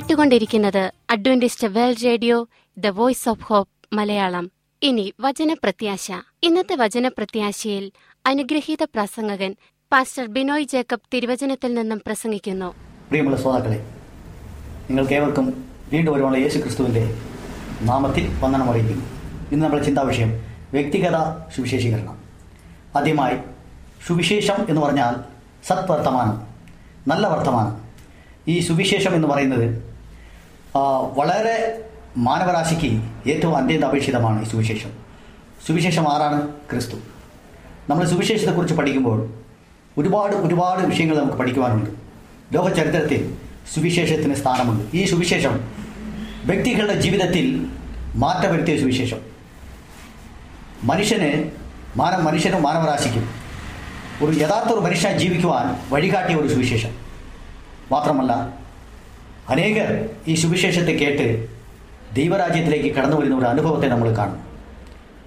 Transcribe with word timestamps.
കേട്ടുകൊണ്ടിരിക്കുന്നത് 0.00 0.92
Adventist 1.10 1.66
world 1.66 2.04
radio 2.04 2.48
the 2.78 2.86
voice 2.86 3.28
of 3.28 3.42
hope 3.42 3.94
Malayalam. 3.94 4.50
ഇനി 4.82 5.14
വചനപ്രത്യാശ. 5.20 6.12
ഇന്നത്തെ 6.42 6.74
വചനപ്രത്യാശയിൽ 6.74 7.92
അനുഗ്രഹീത 8.26 8.82
പ്രസംഗകൻ 8.82 9.56
പാസ്റ്റർ 9.92 10.26
ബിനോയ് 10.26 10.64
ജേക്കബ് 10.64 11.00
തിരുവചനത്തിൽ 11.14 11.74
നിന്നും 11.74 12.02
പ്രസംഗിക്കുന്നു. 12.06 12.74
പ്രിയമുള്ള 13.08 13.36
ശ്രോതാക്കളെ 13.36 13.86
നിങ്ങൾക്കേവർക്കും 14.90 15.64
വീണ്ടും 15.92 16.14
ഒരുപാട് 16.14 16.38
യേശു 16.38 16.58
ക്രിസ്തുവിന്റെ 16.58 17.20
നാമത്തിൽ 17.80 18.36
വന്ദനം 18.40 18.70
അറിയിക്കുന്നു. 18.70 19.04
ഇന്ന് 19.52 19.66
നമ്മുടെ 19.66 19.82
ചിന്താ 19.82 20.02
വിഷയം 20.02 20.40
വ്യക്തിഗത 20.72 21.16
സുവിശേഷീകരണം. 21.56 22.18
ആദ്യമായി 22.96 23.36
സുവിശേഷം 24.06 24.66
എന്ന് 24.68 24.80
പറഞ്ഞാൽ 24.80 25.14
സത്വർത്തമാനം 25.66 26.42
നല്ല 27.08 27.26
വർത്തമാനം. 27.26 27.90
ഈ 28.48 28.60
സുവിശേഷം 28.60 29.14
എന്ന് 29.14 29.28
പറയുന്നത് 29.28 29.89
വളരെ 31.16 31.84
മാനവരാശിക്ക് 32.16 33.02
ഏറ്റവും 33.30 33.56
അത്യന്താപേക്ഷിതമാണ് 33.56 34.42
ഈ 34.42 34.44
സുവിശേഷം. 34.44 34.90
സുവിശേഷം 35.66 36.14
ആരാണ്? 36.14 36.48
ക്രിസ്തു. 36.48 36.96
നമ്മൾ 37.90 38.04
സുവിശേഷത്തെക്കുറിച്ച് 38.04 38.76
പഠിക്കുമ്പോൾ 38.76 39.34
ഒരുപാട് 39.98 40.36
ഒരുപാട് 40.36 40.86
വിഷയങ്ങൾ 40.86 41.18
നമുക്ക് 41.18 41.38
പഠിക്കുവാനുണ്ട്. 41.38 41.90
ലോക 42.54 42.68
ചരിത്രത്തിൽ 42.68 43.34
സുവിശേഷത്തിന് 43.74 44.34
സ്ഥാനമുണ്ട്. 44.34 44.96
ഈ 44.96 45.04
സുവിശേഷം 45.04 45.72
വ്യക്തികളുടെ 46.44 47.00
ജീവിതത്തിൽ 47.00 47.66
മാറ്റം 48.14 48.52
വരുത്തിയ 48.52 48.78
സുവിശേഷം. 48.78 49.18
മനുഷ്യന് 50.82 51.50
മാന 51.96 52.16
മനുഷ്യനും 52.16 52.62
മാനവരാശിക്കും 52.62 53.30
ഒരു 54.22 54.38
യഥാർത്ഥ 54.38 54.72
ഒരു 54.72 54.80
മനുഷ്യൻ 54.80 55.18
ജീവിക്കുവാൻ 55.18 55.76
വഴികാട്ടിയ 55.90 56.36
ഒരു 56.36 56.48
സുവിശേഷം. 56.48 56.90
മാത്രമല്ല 57.92 58.59
അനേകർ 59.50 60.08
ഈ 60.28 60.34
സുവിശേഷത്തെ 60.34 60.92
കേട്ട് 60.92 61.48
ദൈവരാജ്യത്തിലേക്ക് 62.14 62.94
കടന്നു 62.94 63.16
വരുന്ന 63.16 63.36
ഒരു 63.38 63.44
അനുഭവത്തെ 63.44 63.88
നമ്മൾ 63.88 64.16
കാണും. 64.16 64.40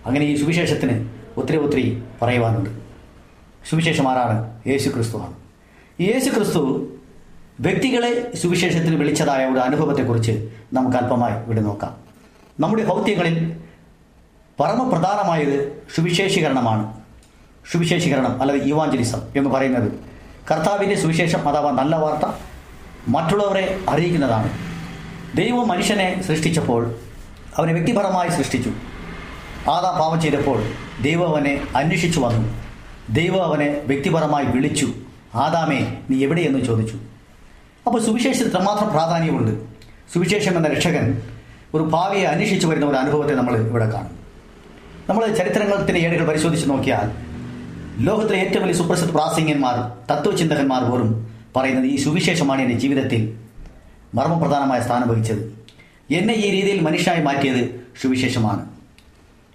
അങ്ങനെ 0.06 0.26
ഈ 0.26 0.36
സുവിശേഷത്തിന് 0.36 1.10
ഒത്തിരി 1.38 1.58
ഒത്തിരി 1.58 2.04
പറയുവാനുണ്ട്. 2.22 2.70
സുവിശേഷം 3.70 4.08
ആരാണ് 4.12 4.62
യേശു 4.68 4.90
ക്രിസ്തുവാണ് 4.90 5.34
ഈ 6.00 6.06
യേശു 6.12 6.30
ക്രിസ്തു 6.30 6.62
വ്യക്തികളെ 7.60 8.32
സുവിശേഷത്തിന് 8.36 8.96
വിളിച്ചതായ 8.96 9.46
ഒരു 9.46 9.60
അനുഭവത്തെക്കുറിച്ച് 9.60 10.50
നമുക്ക് 10.74 10.98
അല്പമായി 10.98 11.44
ഇവിടെ 11.46 11.62
നോക്കാം. 11.62 11.98
നമ്മുടെ 12.60 12.84
ഭൗത്യങ്ങളിൽ 12.86 13.36
പരമപ്രധാനമായത് 14.60 15.84
സുവിശേഷീകരണമാണ്. 15.96 16.94
സുവിശേഷീകരണം 17.72 18.42
അല്ലെങ്കിൽ 18.42 18.70
യുവാഞ്ചലിസം 18.70 19.22
എന്ന് 19.36 19.50
പറയുന്നത്. 19.50 19.92
കർത്താവിന്റെ 20.52 20.96
സുവിശേഷം 20.96 21.50
അഥവാ 21.50 21.72
നല്ല 21.72 21.96
വാർത്ത 21.96 22.26
മറ്റുള്ളവരെ 23.08 23.80
അറിയിക്കുന്നതാണ്. 23.90 24.50
ദൈവം 25.38 25.68
മനുഷ്യനെ 25.68 26.22
സൃഷ്ടിച്ചപ്പോൾ 26.22 26.96
അവനെ 27.58 27.74
വ്യക്തിപരമായി 27.74 28.30
സൃഷ്ടിച്ചു. 28.30 28.70
ആദാ 29.70 29.98
പാപം 30.00 30.22
ചെയ്തപ്പോൾ 30.22 30.64
ദൈവം 31.02 31.28
അവനെ 31.28 31.62
അന്വേഷിച്ചു 31.76 32.20
വന്നു. 32.20 32.54
ദൈവം 33.14 33.44
അവനെ 33.44 33.82
വ്യക്തിപരമായി 33.86 34.46
വിളിച്ചു. 34.46 34.88
ആദാമേ 35.36 35.98
നീ 36.10 36.24
എവിടെയെന്ന് 36.24 36.66
ചോദിച്ചു? 36.66 36.98
അപ്പോൾ 37.88 38.04
സുവിശേഷത്തിൽ 38.04 38.48
എത്രമാത്രം 38.48 38.90
പ്രാധാന്യമുണ്ട്. 38.90 39.66
സുവിശേഷം 40.14 40.58
എന്ന 40.58 40.68
രക്ഷകൻ 40.68 41.22
ഒരു 41.74 41.84
ഭാവിയെ 41.84 42.26
അന്വേഷിച്ചു 42.26 42.68
വരുന്ന 42.68 42.86
ഒരു 42.86 42.96
അനുഭവത്തെ 42.96 43.34
നമ്മൾ 43.34 43.58
ഇവിടെ 43.58 43.90
കാണും. 43.90 44.24
നമ്മൾ 45.10 45.28
ചരിത്രങ്ങളുടെ 45.28 46.00
ഏടുകൾ 46.00 46.28
പരിശോധിച്ച് 46.28 46.70
നോക്കിയാൽ 46.70 47.12
ലോകത്തിലെ 48.04 48.40
ഏറ്റവും 48.40 48.64
വലിയ 48.64 48.76
സുപ്രസിദ്ധ 48.76 49.12
പ്രാസംഗികന്മാർ 49.12 49.92
തത്വചിന്തകന്മാർ 50.14 50.84
പോലും 50.84 51.33
പറയുന്നത് 51.56 51.86
ഈ 51.86 51.96
സുവിശേഷമാണ് 51.96 52.62
എന്റെ 52.62 52.76
ജീവിതത്തിൽ 52.76 53.38
മർമ്മപ്രധാനമായ 54.16 54.80
സ്ഥാനം 54.80 55.08
വഹിച്ചത്. 55.08 55.64
എന്നെ 56.12 56.34
ഈ 56.34 56.52
രീതിയിൽ 56.52 56.80
മനുഷ്യനായി 56.80 57.24
മാറ്റിയത് 57.24 57.88
സുവിശേഷമാണ്. 58.02 58.70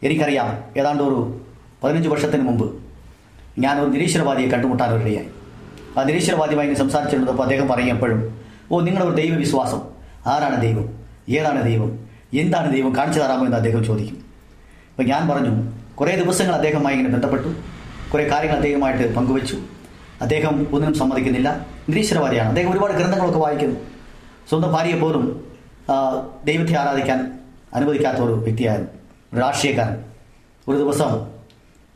എനിക്കറിയാം 0.02 0.64
ഏതാണ്ട് 0.80 1.02
ഒരു 1.02 1.40
പതിനഞ്ച് 1.84 2.08
വർഷത്തിന് 2.08 2.42
മുമ്പ് 2.42 2.82
ഞാനൊരു 3.58 3.90
നിരീശ്വരവാദിയെ 3.90 4.48
കണ്ടുമുട്ടാൻ 4.48 4.94
ഒരിടയായി 4.94 5.26
ആ 5.98 6.02
നിരീശ്വരവാദിയുമായി 6.02 6.74
സംസാരിച്ചിരുന്നപ്പോൾ 6.74 7.42
അദ്ദേഹം 7.42 7.68
പറയുമ്പോഴും 7.68 8.40
ഓ 8.72 8.80
നിങ്ങളുടെ 8.80 9.10
ഒരു 9.10 9.16
ദൈവവിശ്വാസം. 9.16 9.82
ആരാണ് 10.26 10.60
ദൈവം? 10.60 10.98
ഏതാണ് 11.28 11.64
ദൈവം? 11.64 12.08
എന്താണ് 12.34 12.72
ദൈവം? 12.72 12.96
കാണിച്ചു 12.96 13.20
തരാമോ? 13.20 13.44
എന്ന് 13.44 13.56
അദ്ദേഹം 13.56 13.84
ചോദിക്കും. 13.84 14.16
അപ്പോൾ 14.90 15.02
ഞാൻ 15.02 15.28
പറഞ്ഞു 15.28 15.72
കുറേ 15.94 16.16
ദിവസങ്ങൾ 16.16 16.54
അദ്ദേഹമായി 16.54 16.96
ഇങ്ങനെ 16.96 17.14
ബന്ധപ്പെട്ടു. 17.14 17.48
കുറേ 18.12 18.28
കാര്യങ്ങൾ 18.28 18.56
അദ്ദേഹമായിട്ട് 18.56 19.14
പങ്കുവച്ചു. 19.14 19.58
അദ്ദേഹം 20.22 20.66
ഒന്നിനും 20.72 20.94
സമ്മതിക്കുന്നില്ല. 20.94 21.66
നിരീശ്വരവാദിയാണ്. 21.88 22.48
അദ്ദേഹം 22.48 22.72
ഒരുപാട് 22.72 22.92
ഗ്രന്ഥങ്ങളൊക്കെ 22.92 23.38
വായിക്കുന്നു. 23.38 23.76
സ്വന്തം 24.48 24.72
ഭാര്യയെ 24.72 24.98
പോലും 24.98 25.44
ദൈവത്തെ 26.44 26.74
ആരാധിക്കാൻ 26.78 27.40
അനുവദിക്കാത്ത 27.74 28.16
ഒരു 28.16 28.32
വ്യക്തിയായിരുന്നു. 28.32 28.90
ഒരു 29.34 29.40
രാഷ്ട്രീയക്കാരൻ. 29.40 29.96
ഒരു 30.68 30.76
ദിവസം 30.76 31.26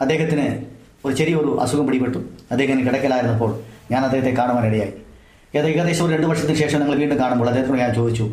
അദ്ദേഹത്തിന് 0.01 0.65
ഒരു 1.05 1.15
ചെറിയൊരു 1.15 1.59
അസുഖം 1.63 1.87
പിടിപെട്ടു. 1.87 2.19
അദ്ദേഹം 2.51 2.85
കിടക്കലായിരുന്നപ്പോൾ 2.87 3.61
ഞാൻ 3.91 4.05
അദ്ദേഹത്തെ 4.05 4.31
കാണുവാനിടയായി 4.31 4.93
ഏകദേശം 5.57 6.05
ഒരു 6.05 6.15
രണ്ട് 6.15 6.27
വർഷത്തിന് 6.27 6.55
ശേഷം 6.55 6.81
ഞങ്ങൾ 6.81 6.97
വീണ്ടും 6.97 7.19
കാണുമ്പോൾ 7.19 7.49
അദ്ദേഹത്തോട് 7.49 7.81
ഞാൻ 7.81 7.95
ചോദിച്ചു 7.95 8.25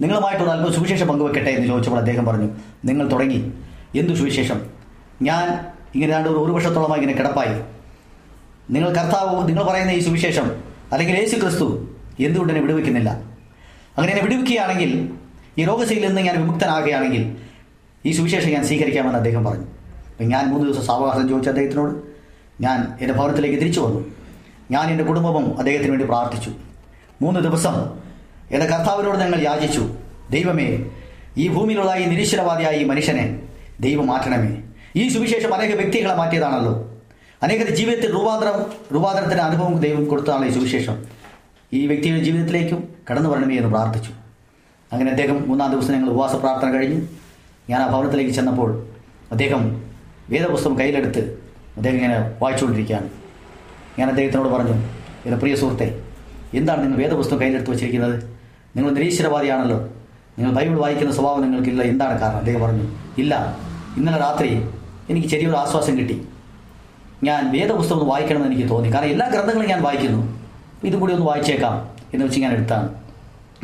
നിങ്ങളുമായിട്ടൊരു 0.00 0.50
അല്പം 0.50 0.72
സുവിശേഷം 0.72 1.08
പങ്കുവെക്കട്ടെ? 1.08 1.50
എന്ന് 1.50 1.66
ചോദിച്ചപ്പോൾ 1.66 1.98
അദ്ദേഹം 1.98 2.24
പറഞ്ഞു 2.24 2.48
നിങ്ങൾ 2.84 3.10
തുടങ്ങി. 3.10 3.52
എന്തു 3.98 4.12
സുവിശേഷം? 4.12 4.60
ഞാൻ 5.22 5.66
ഇങ്ങനെ 5.94 6.12
രണ്ട് 6.16 6.28
ഒരു 6.28 6.52
വർഷത്തോളമായി 6.52 7.00
ഇങ്ങനെ 7.00 7.18
കിടപ്പായി. 7.18 7.62
നിങ്ങൾ 8.70 8.88
കർത്താവ് 8.88 9.48
നിങ്ങൾ 9.48 9.62
പറയുന്ന 9.62 9.90
ഈ 9.90 9.98
സുവിശേഷം 9.98 10.64
അല്ലെങ്കിൽ 10.92 11.18
യേശു 11.18 11.36
ക്രിസ്തു 11.36 11.88
എന്തുകൊണ്ട് 12.20 12.52
എന്നെ 12.52 12.62
വിടുവിക്കുന്നില്ല? 12.62 13.10
അങ്ങനെ 13.98 14.12
എന്നെ 14.12 14.24
വിടുവിക്കുകയാണെങ്കിൽ 14.24 15.10
ഈ 15.58 15.64
രോഗശൈലിയിൽ 15.64 16.06
നിന്ന് 16.06 16.22
ഞാൻ 16.22 16.40
വിമുക്തനാകുകയാണെങ്കിൽ 16.40 17.36
ഈ 18.06 18.12
സുവിശേഷം 18.12 18.50
ഞാൻ 18.50 18.64
സ്വീകരിക്കാമെന്ന് 18.64 19.16
അദ്ദേഹം 19.16 19.44
പറഞ്ഞു. 19.44 19.64
അപ്പം 19.64 20.28
ഞാൻ 20.28 20.46
മൂന്ന് 20.46 20.72
ദിവസം 20.72 20.86
സാവകാശം 20.86 21.28
ചോദിച്ചു 21.28 21.50
അദ്ദേഹത്തിനോട്. 21.50 21.96
ഞാൻ 22.62 22.98
എന്റെ 23.00 23.14
ഭവനത്തിലേക്ക് 23.14 23.56
തിരിച്ചു 23.56 23.80
വന്നു. 23.80 24.04
ഞാൻ 24.70 24.90
എന്റെ 24.90 25.04
കുടുംബവും 25.04 25.58
അദ്ദേഹത്തിന് 25.58 25.90
വേണ്ടി 25.90 26.06
പ്രാർത്ഥിച്ചു. 26.06 26.50
മൂന്ന് 27.22 27.40
ദിവസം 27.40 27.98
എന്റെ 28.50 28.66
കർത്താവിനോട് 28.66 29.18
ഞങ്ങൾ 29.18 29.42
യാചിച്ചു. 29.42 29.94
ദൈവമേ 30.30 30.78
ഈ 31.36 31.48
ഭൂമിയിലുള്ള 31.48 31.96
ഈ 31.96 32.04
നിരീശ്വരവാദിയായ 32.04 32.76
ഈ 32.76 32.84
മനുഷ്യനെ 32.84 33.42
ദൈവം 33.80 34.06
മാറ്റണമേ. 34.06 34.62
ഈ 34.96 35.08
സുവിശേഷം 35.08 35.54
അനേക 35.54 35.74
വ്യക്തികളെ 35.74 36.14
മാറ്റിയതാണല്ലോ. 36.14 36.87
അനേകരുടെ 37.42 37.74
ജീവിതത്തിൽ 37.74 38.12
രൂപാന്തരം 38.12 38.72
രൂപാന്തരത്തിന്റെ 38.94 39.42
അനുഭവം 39.42 39.80
ദൈവം 39.80 40.04
കൊടുത്തതാണ് 40.04 40.46
ഈ 40.46 40.50
സുവിശേഷം. 40.50 41.04
ഈ 41.72 41.86
വ്യക്തിയുടെ 41.86 42.20
ജീവിതത്തിലേക്കും 42.20 42.88
കടന്നു 43.10 43.30
വരണമേ 43.30 43.56
എന്ന് 43.56 43.68
പ്രാർത്ഥിച്ചു. 43.68 44.10
അങ്ങനെ 44.92 45.10
അദ്ദേഹം 45.10 45.48
മൂന്നാം 45.48 45.72
ദിവസം 45.72 45.92
ഞങ്ങൾ 45.92 46.10
ഉപവാസ 46.10 46.34
പ്രാർത്ഥന 46.34 46.70
കഴിഞ്ഞു. 46.70 47.00
ഞാൻ 47.70 47.82
ആ 47.82 47.88
ഭവനത്തിലേക്ക് 47.88 48.30
ചെന്നപ്പോൾ 48.30 48.86
അദ്ദേഹം 49.32 49.90
വേദപുസ്തകം 50.30 50.78
കയ്യിലെടുത്ത് 50.78 51.38
അദ്ദേഹം 51.76 51.96
ഇങ്ങനെ 51.96 52.18
വായിച്ചുകൊണ്ടിരിക്കുകയാണ്. 52.42 53.10
ഞാൻ 53.98 54.08
അദ്ദേഹത്തിനോട് 54.08 54.48
പറഞ്ഞു 54.48 54.72
എന്റെ 55.26 55.36
പ്രിയ 55.36 55.54
സുഹൃത്തെ 55.54 56.04
എന്താണ് 56.54 56.82
നിങ്ങൾ 56.82 56.98
വേദപുസ്തകം 56.98 57.40
കയ്യിലെടുത്ത് 57.40 57.70
വെച്ചിരിക്കുന്നത്? 57.70 58.38
നിങ്ങൾ 58.76 58.90
നിരീശ്വരവാദിയാണല്ലോ. 58.90 59.78
നിങ്ങൾ 60.38 60.52
ബൈബിൾ 60.52 60.78
വായിക്കുന്ന 60.78 61.12
സ്വഭാവം 61.12 61.42
നിങ്ങൾക്കില്ല. 61.42 61.82
എന്താണ് 61.82 62.20
കാരണം? 62.20 62.38
അദ്ദേഹം 62.38 62.60
പറഞ്ഞു 62.60 62.84
ഇല്ല 63.18 63.58
ഇന്നലെ 63.96 64.18
രാത്രി 64.18 64.68
എനിക്ക് 65.10 65.28
ചെറിയൊരു 65.28 65.56
ആശ്വാസം 65.56 65.98
കിട്ടി. 65.98 66.27
ഞാൻ 67.24 67.52
വേദപുസ്തകം 67.52 67.98
ഒന്ന് 67.98 68.10
വായിക്കണമെന്ന് 68.10 68.52
എനിക്ക് 68.52 68.68
തോന്നി. 68.68 68.94
കാരണം 68.94 69.08
എല്ലാ 69.08 69.28
ഗ്രന്ഥങ്ങളും 69.28 69.68
ഞാൻ 69.68 69.82
വായിക്കുന്നു. 69.82 70.38
ഇതും 70.84 71.00
കൂടി 71.00 71.14
ഒന്ന് 71.14 71.26
വായിച്ചേക്കാം 71.26 71.88
എന്ന് 72.14 72.26
വെച്ച് 72.26 72.40
ഞാൻ 72.40 72.52
എടുത്താണ്. 72.52 72.94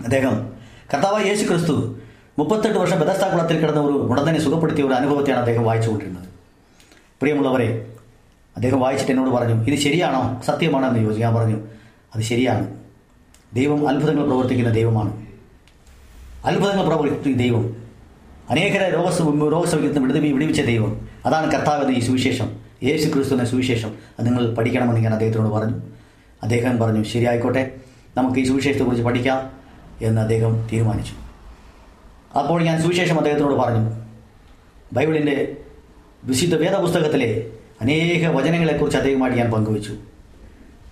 അദ്ദേഹം 0.05 0.53
കർത്താവ് 0.95 1.27
യേശു 1.27 1.49
ക്രിസ്തു 1.49 1.97
മുപ്പത്തെട്ട് 2.39 2.79
വർഷം 2.79 3.01
ബദസ്താകുളത്തിൽ 3.01 3.61
കിടന്ന 3.61 3.81
ഒരു 3.81 3.93
ഉടനെ 3.93 4.41
സുഖപ്പെടുത്തിയ 4.41 4.85
ഒരു 4.85 4.93
അനുഭവത്തെയാണ് 4.93 5.41
അദ്ദേഹം 5.41 5.65
വായിച്ചുകൊണ്ടിരുന്നത്. 5.65 6.25
പ്രിയമുള്ളവരെ 7.21 7.93
അദ്ദേഹം 8.56 8.81
വായിച്ചിട്ട് 8.81 9.12
എന്നോട് 9.12 9.31
പറഞ്ഞു 9.31 9.65
ഇത് 9.65 9.79
ശരിയാണോ? 9.79 10.43
സത്യമാണോ? 10.47 10.89
എന്ന് 10.89 11.00
ചോദിച്ചു. 11.00 11.23
ഞാൻ 11.23 11.35
പറഞ്ഞു 11.35 11.57
അത് 12.15 12.23
ശരിയാണ്. 12.23 12.75
ദൈവം 13.55 13.89
അത്ഭുതങ്ങൾ 13.89 14.27
പ്രവർത്തിക്കുന്ന 14.27 14.73
ദൈവമാണ്. 14.73 15.27
അത്ഭുതങ്ങൾ 16.45 16.87
പ്രവർത്തിക്കുന്ന 16.87 17.37
ദൈവം. 17.37 17.77
അനേകരെ 18.50 18.95
രോഗ 18.95 19.07
രോഗസൗഖ്യത്തിന് 19.53 20.00
വിടുതി 20.00 20.19
വിടുവിച്ച 20.19 20.61
ദൈവം. 20.61 21.09
അതാണ് 21.27 21.53
കർത്താവ് 21.53 21.93
ഈ 21.93 22.00
സുവിശേഷം. 22.00 22.63
യേശു 22.85 23.09
ക്രിസ്തുവിന്റെ 23.09 23.51
സുവിശേഷം 23.51 23.95
അത് 24.19 24.27
നിങ്ങൾ 24.27 24.55
പഠിക്കണമെന്ന് 24.55 25.01
ഞാൻ 25.01 25.13
അദ്ദേഹത്തോട് 25.13 25.49
പറഞ്ഞു. 25.49 25.77
അദ്ദേഹം 26.43 26.79
പറഞ്ഞു 26.79 27.05
ശരിയായിക്കോട്ടെ 27.05 27.71
നമുക്ക് 28.17 28.39
ഈ 28.39 28.45
സുവിശേഷത്തെക്കുറിച്ച് 28.45 29.05
പഠിക്കാം 29.05 29.51
എന്ന് 30.03 30.21
അദ്ദേഹം 30.21 30.69
തീരുമാനിച്ചു. 30.73 31.13
അപ്പോൾ 32.39 32.63
ഞാൻ 32.63 32.83
സുവിശേഷം 32.83 33.17
അദ്ദേഹത്തിനോട് 33.17 33.55
പറഞ്ഞു. 33.55 33.91
ബൈബിളിന്റെ 34.93 35.57
വിശുദ്ധ 36.25 36.55
വേദപുസ്തകത്തിലെ 36.55 37.51
അനേക 37.81 38.27
വചനങ്ങളെക്കുറിച്ച് 38.27 38.99
അദ്ദേഹമായിട്ട് 38.99 39.39
ഞാൻ 39.39 39.51
പങ്കുവച്ചു. 39.51 39.95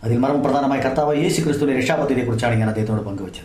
അതിൽ 0.04 0.18
മർമ്മപ്രധാനമായ 0.18 0.80
കർത്താവ് 0.80 1.16
യേശു 1.16 1.42
ക്രിസ്തുവിന്റെ 1.42 1.80
രക്ഷാപദ്ധതിയെക്കുറിച്ചാണ് 1.80 2.54
ഞാൻ 2.54 2.68
അദ്ദേഹത്തോട് 2.68 3.02
പങ്കുവച്ചത്. 3.02 3.44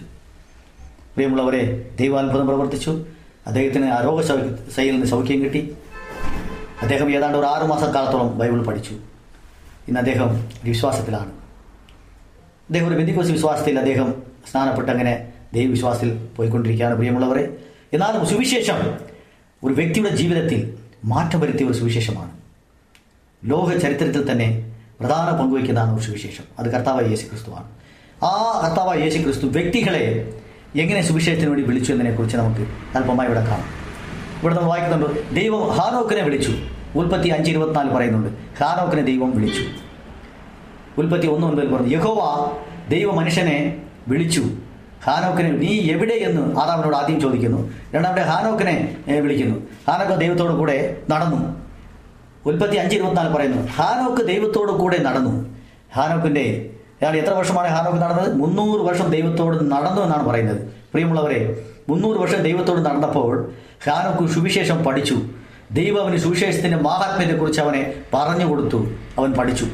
പ്രിയമുള്ളവരെ 1.13 1.89
ദൈവാത്ഭുതം 1.99 2.47
പ്രവർത്തിച്ചു. 2.47 3.05
അദ്ദേഹത്തിന് 3.47 3.85
ആ 3.85 4.01
നിന്ന് 4.91 5.07
സൗഖ്യം 5.07 5.43
കിട്ടി. 5.43 5.75
അദ്ദേഹം 6.81 7.11
ഏതാണ്ട് 7.11 7.37
ഒരു 7.37 7.45
ആറുമാസം 7.45 7.93
കാലത്തോളം 7.93 8.37
ബൈബിൾ 8.37 8.63
പഠിച്ചു. 8.63 8.93
ഇന്ന് 9.87 9.99
അദ്ദേഹം 9.99 10.47
വിശ്വാസത്തിലാണ്. 10.63 11.31
അദ്ദേഹം 12.67 12.87
ഒരു 12.87 12.95
ബന്ധിക്കോസ് 12.95 13.31
വിശ്വാസത്തിൽ 13.31 13.79
അദ്ദേഹം 13.79 14.23
സ്നാനപ്പെട്ട് 14.51 14.91
അങ്ങനെ 14.91 15.33
ദൈവവിശ്വാസത്തിൽ 15.53 16.27
പോയിക്കൊണ്ടിരിക്കുകയാണ്. 16.35 16.95
പ്രിയമുള്ളവരെ 16.95 17.57
എന്നാലും 17.93 18.25
സുവിശേഷം 18.25 18.75
ഒരു 19.63 19.73
വ്യക്തിയുടെ 19.73 20.09
ജീവിതത്തിൽ 20.09 20.77
മാറ്റം 21.05 21.39
വരുത്തിയ 21.39 21.65
ഒരു 21.65 21.73
സുവിശേഷമാണ്. 21.73 22.31
ലോക 23.45 23.77
ചരിത്രത്തിൽ 23.77 24.31
തന്നെ 24.31 24.75
പ്രധാന 24.99 25.37
പങ്കുവയ്ക്കുന്നതാണ് 25.37 25.95
ഒരു 25.95 26.01
സുവിശേഷം. 26.01 26.43
അത് 26.59 26.71
കർത്താവ് 26.71 27.09
യേശു 27.09 27.25
ക്രിസ്തുവാണ് 27.27 27.67
ആ 28.23 28.61
കർത്താവ് 28.65 29.01
യേശു 29.01 29.17
ക്രിസ്തു 29.17 29.45
വ്യക്തികളെ 29.45 30.33
എങ്ങനെ 30.75 31.01
സുവിശേഷത്തിന് 31.01 31.49
വേണ്ടി 31.49 31.67
വിളിച്ചു 31.67 31.91
എന്നതിനെക്കുറിച്ച് 31.91 32.37
നമുക്ക് 32.37 32.61
അല്പമായി 32.97 33.29
ഇവിടെ 33.29 33.45
കാണാം. 33.45 33.76
ഇവിടെ 34.41 34.55
നമ്മൾ 34.55 34.69
വായിക്കുന്നുണ്ട് 34.69 35.35
ദൈവം 35.35 35.63
ഹാനോക്കിനെ 35.69 36.21
വിളിച്ചു. 36.21 36.51
ഉൽപ്പത്തി 36.95 37.29
അഞ്ച് 37.29 37.49
ഇരുപത്തിനാല് 37.51 37.89
പറയുന്നുണ്ട് 37.89 38.29
ഹാനോക്കിനെ 38.61 39.01
ദൈവം 39.01 39.31
വിളിച്ചു. 39.35 39.63
ഉൽപ്പത്തി 41.01 41.27
ഒന്ന് 41.27 41.47
ഒൻപതിൽ 41.47 41.73
പറഞ്ഞു 41.73 41.91
യഹോവ 41.95 42.21
ദൈവ 42.89 43.11
മനുഷ്യനെ 43.11 43.57
വിളിച്ചു. 44.07 44.43
ഹാനോക്കിനെ 45.05 45.49
നീ 45.49 45.71
എവിടെ 45.93 46.13
എന്ന് 46.13 46.55
ആദാമിനോട് 46.59 46.95
ആദ്യം 46.95 47.21
ചോദിക്കുന്നു. 47.21 47.59
രണ്ടാമത്തെ 47.95 48.21
ഹാനോക്കിനെ 48.21 48.75
വിളിക്കുന്നു. 49.21 49.57
ഹാനോക്ക് 49.89 50.21
ദൈവത്തോട് 50.21 50.53
കൂടെ 50.53 50.97
നടന്നു. 51.09 51.39
ഉൽപ്പത്തി 52.45 52.75
അഞ്ച് 52.75 52.95
ഇരുപത്തിനാല് 52.95 53.29
പറയുന്നു 53.35 53.67
ഹാനോക്ക് 53.67 54.21
ദൈവത്തോട് 54.27 54.71
കൂടെ 54.71 54.97
നടന്നു. 55.03 55.33
ഹാനോക്കിന്റെ 55.95 56.69
അയാൾ 57.01 57.15
എത്ര 57.15 57.33
വർഷമാണ് 57.33 57.67
ഹാനോക്ക് 57.67 57.97
നടന്നത്? 57.97 58.35
മുന്നൂറ് 58.35 58.81
വർഷം 58.81 59.07
ദൈവത്തോട് 59.11 59.71
നടന്നു 59.71 60.01
എന്നാണ് 60.01 60.25
പറയുന്നത്. 60.29 60.76
പ്രിയമുള്ളവരെ 60.97 61.65
മുന്നൂറ് 61.89 62.17
വർഷം 62.17 62.43
ദൈവത്തോട് 62.43 62.79
നടന്നപ്പോൾ 62.79 63.51
ഹാനോക്ക് 63.89 64.33
സുവിശേഷം 64.33 64.83
പഠിച്ചു. 64.83 65.17
ദൈവം 65.71 66.01
അവന് 66.01 66.17
സുവിശേഷത്തിന്റെ 66.17 66.77
മാഹാത്മ്യത്തെ 66.77 67.35
കുറിച്ച് 67.35 67.61
അവനെ 67.61 67.93
പറഞ്ഞു 68.13 68.45
കൊടുത്തു. 68.45 68.89
അവൻ 69.17 69.33
പഠിച്ചു. 69.33 69.67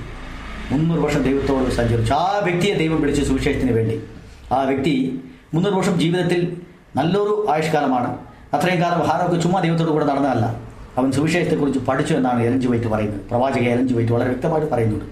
മുന്നൂറ് 0.71 0.99
വർഷം 0.99 1.23
ദൈവത്തോട് 1.23 1.69
സഞ്ചരിച്ചു. 1.69 2.13
ആ 2.13 2.41
വ്യക്തിയെ 2.43 2.73
ദൈവം 2.73 3.01
വിളിച്ചു 3.01 3.23
സുവിശേഷത്തിന് 3.23 3.71
വേണ്ടി. 3.71 4.03
ആ 4.51 4.61
വ്യക്തി 4.61 5.21
മുന്നൂറ് 5.53 5.75
വർഷം 5.75 5.99
ജീവിതത്തിൽ 5.99 6.57
നല്ലൊരു 6.95 7.47
ആയുഷ്കാലമാണ്. 7.49 8.17
അത്രയും 8.53 8.81
കാലം 8.81 8.99
ഹാനോക്ക് 8.99 9.43
ചുമ്മാ 9.43 9.61
ദൈവത്തോട് 9.61 9.89
കൂടെ 9.89 10.05
നടന്നതല്ല. 10.05 10.59
അവൻ 10.97 11.11
സുവിശേഷത്തെക്കുറിച്ച് 11.11 11.79
പഠിച്ചു 11.79 12.13
എന്നാണ് 12.13 12.43
എലഞ്ചു 12.43 12.67
വൈറ്റ് 12.67 12.87
പറയുന്നത്. 12.87 13.21
പ്രവാചക 13.21 13.61
എലഞ്ചു 13.61 13.93
വൈറ്റ് 13.93 14.11
വളരെ 14.11 14.29
വ്യക്തമായിട്ട് 14.29 14.71
പറയുന്നുണ്ട്. 14.71 15.05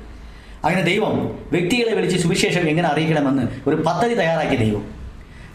അങ്ങനെ 0.65 0.81
ദൈവം 0.81 1.39
വ്യക്തികളെ 1.51 1.95
വിളിച്ച് 1.95 2.17
സുവിശേഷം 2.17 2.69
എങ്ങനെ 2.69 2.87
അറിയിക്കണമെന്ന് 2.87 3.69
ഒരു 3.69 3.75
പദ്ധതി 3.75 4.13
തയ്യാറാക്കി 4.13 4.55
ദൈവം. 4.55 5.00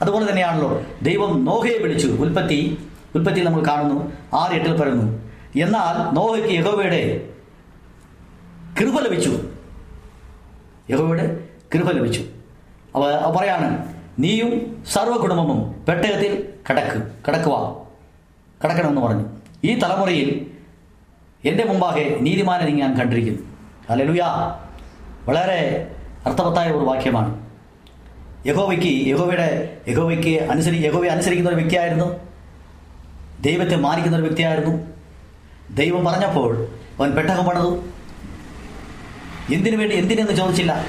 അതുപോലെ 0.02 0.30
തന്നെയാണല്ലോ. 0.30 0.82
ദൈവം 1.02 1.44
നോഹയെ 1.44 1.78
വിളിച്ചു. 1.78 2.06
ഉൽപ്പത്തി 2.06 2.88
ഉൽപ്പത്തി 3.14 3.40
നമ്മൾ 3.40 3.66
കാണുന്നു. 3.68 4.12
ആറ് 4.34 4.52
എട്ടിൽ 4.52 4.76
പറയുന്നു 4.76 5.22
എന്നാൽ 5.56 6.14
നോഹയ്ക്ക് 6.14 6.50
യഹോവയുടെ 6.50 7.28
കൃപ 8.80 9.00
ലഭിച്ചു. 9.00 9.40
യഹോവയുടെ 10.90 11.44
കൃപ 11.74 11.90
ലഭിച്ചു. 11.90 12.20
അവ 12.94 13.34
പറയാണ് 13.36 13.94
നീയും 14.18 14.84
സർവകുടുംബവും 14.92 15.84
പെട്ടകത്തിൽ 15.88 16.48
കടക്ക് 16.70 17.12
കടക്കുക 17.28 17.86
കടക്കണമെന്ന് 18.64 19.00
പറഞ്ഞു. 19.00 19.24
ഈ 19.64 19.78
തലമുറയിൽ 19.78 20.46
എന്റെ 21.44 21.64
മുമ്പാകെ 21.64 22.18
നീതിമാനെ 22.20 22.70
ഞാൻ 22.70 22.94
കണ്ടിരിക്കുന്നു. 22.94 23.42
അല്ലെലുയാ 23.90 24.58
വളരെ 25.28 25.90
അർത്ഥവത്തായ 26.26 26.70
ഒരു 26.70 26.84
വാക്യമാണ്. 26.84 27.45
യഹോവയ്ക്ക് 28.46 29.08
യഹോവയുടെ 29.08 29.76
യഹോവയ്ക്ക് 29.88 30.42
അനുസരി 30.42 30.86
യഹോവയെ 30.86 31.10
അനുസരിക്കുന്ന 31.10 31.48
ഒരു 31.48 31.56
വ്യക്തിയായിരുന്നു. 31.56 32.20
ദൈവത്തെ 33.40 33.76
മാനിക്കുന്ന 33.76 34.16
ഒരു 34.16 34.24
വ്യക്തിയായിരുന്നു. 34.24 34.86
ദൈവം 35.74 36.04
പറഞ്ഞപ്പോൾ 36.04 36.68
അവൻ 36.98 37.10
പെട്ടകം 37.10 37.44
പണിതു. 37.44 37.82
എന്തിനു 39.54 39.76
വേണ്ടി 39.76 39.96
എന്തിനെന്ന് 39.96 40.32
ചോദിച്ചില്ല. 40.32 40.86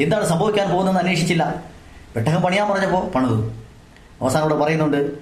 എന്താണ് 0.00 0.26
സംഭവിക്കാൻ 0.26 0.70
പോകുന്നതെന്ന് 0.70 1.00
അന്വേഷിച്ചില്ല. 1.00 1.64
പെട്ടകം 2.16 2.42
പണിയാൻ 2.42 2.70
പറഞ്ഞപ്പോൾ 2.70 3.08
പണിതു. 3.08 3.50
അവസാനം 4.20 4.42
ഇവിടെ 4.42 4.54
പറയുന്നുണ്ട് 4.54 5.18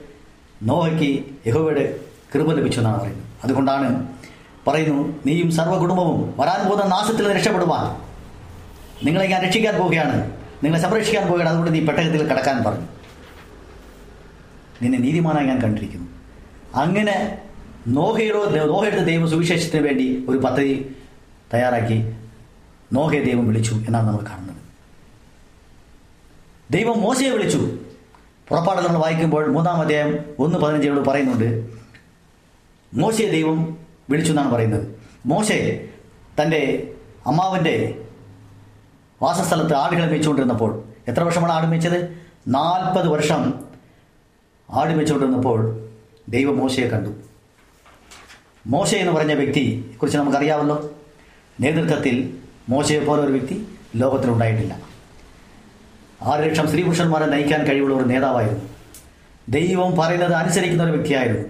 നോഹയ്ക്ക് 0.62 1.24
യഹോവയുടെ 1.46 1.96
കൃപ 2.34 2.52
ലഭിച്ചു 2.52 2.80
എന്നാണ് 2.80 3.00
പറയുന്നത്. 3.00 3.24
അതുകൊണ്ടാണ് 3.44 4.08
പറയുന്നു 4.66 5.20
നീയും 5.26 5.50
സർവ 5.50 5.78
കുടുംബവും 5.78 6.34
വരാൻ 6.38 6.68
പോകുന്ന 6.68 6.84
നാശത്തിൽ 6.84 7.36
രക്ഷപ്പെടുവാൻ. 7.36 8.10
നിങ്ങളെ 9.06 9.26
ഞാൻ 9.26 9.42
രക്ഷിക്കാൻ 9.42 9.78
പോവുകയാണ്. 9.78 10.39
നിങ്ങളെ 10.64 10.82
സംരക്ഷിക്കാൻ 10.82 11.26
പോവുകയാണ് 11.26 11.48
അതുകൊണ്ട് 11.48 11.74
നീ 11.74 11.84
പെട്ടകത്തിൽ 11.84 12.26
കടക്കാൻ 12.26 12.64
പറഞ്ഞു. 12.64 12.86
നിന്നെ 14.82 14.98
നീതിമാനായി 14.98 15.46
ഞാൻ 15.46 15.62
കണ്ടിരിക്കുന്നു. 15.62 16.10
അങ്ങനെ 16.74 17.38
നോഹയുടെ 17.88 18.64
നോഹയുടെ 18.64 19.04
ദൈവ 19.04 19.26
സുവിശേഷത്തിന് 19.26 19.86
വേണ്ടി 19.86 20.24
ഒരു 20.28 20.38
പദ്ധതി 20.38 20.96
തയ്യാറാക്കി 21.54 22.12
നോഹയെ 22.92 23.22
ദൈവം 23.22 23.48
വിളിച്ചു 23.48 23.74
എന്നാണ് 23.74 24.06
നമ്മൾ 24.06 24.24
കാണുന്നത്. 24.24 24.56
ദൈവം 26.72 27.00
മോശയെ 27.00 27.30
വിളിച്ചു. 27.30 27.78
പുറപ്പാട് 28.48 28.80
നമ്മൾ 28.80 28.98
വായിക്കുമ്പോൾ 28.98 29.50
മൂന്നാം 29.52 29.76
അധ്യായം 29.76 30.18
ഒന്ന് 30.38 30.58
പതിനഞ്ചിനോട് 30.58 31.08
പറയുന്നുണ്ട്. 31.08 31.70
മോശയെ 32.94 33.30
ദൈവം 33.30 33.78
വിളിച്ചു 34.10 34.32
എന്നാണ് 34.32 34.52
പറയുന്നത്. 34.52 34.88
മോശെ 35.26 35.88
തന്റെ 36.42 36.90
അമ്മാവന്റെ 37.26 37.98
വാസസ്ഥലത്ത് 39.22 39.74
ആടുകളെ 39.74 40.06
മേച്ചുകൊണ്ടിരുന്നപ്പോൾ 40.06 40.82
എത്ര 41.08 41.22
വർഷമാണ് 41.22 41.52
ആട് 41.52 41.66
മേച്ചത് 41.66 42.26
നാൽപ്പത് 42.48 43.08
വർഷം 43.08 43.64
ആട് 44.70 44.94
മേച്ചുകൊണ്ടിരുന്നപ്പോൾ 44.94 45.88
ദൈവം 46.28 46.58
മോശയെ 46.58 46.88
കണ്ടു. 46.88 47.10
മോശ 48.66 48.94
എന്ന് 48.94 49.12
പറഞ്ഞ 49.12 49.32
വ്യക്തി 49.32 49.94
കുറിച്ച് 50.00 50.18
നമുക്കറിയാമല്ലോ. 50.18 50.90
നേതൃത്വത്തിൽ 51.60 52.38
മോശയെ 52.68 53.04
പോലെ 53.04 53.22
ഒരു 53.22 53.32
വ്യക്തി 53.32 53.68
ലോകത്തിലുണ്ടായിട്ടില്ല. 53.96 54.80
ആറ് 56.22 56.40
ലക്ഷം 56.40 56.66
സ്ത്രീ 56.66 56.82
പുരുഷന്മാരെ 56.82 57.26
നയിക്കാൻ 57.26 57.64
കഴിവുള്ള 57.64 57.94
ഒരു 57.94 58.04
നേതാവായിരുന്നു. 58.04 58.64
ദൈവം 59.48 59.96
പറയുന്നത് 59.96 60.32
അനുസരിക്കുന്ന 60.32 60.82
ഒരു 60.82 60.90
വ്യക്തിയായിരുന്നു. 60.90 61.48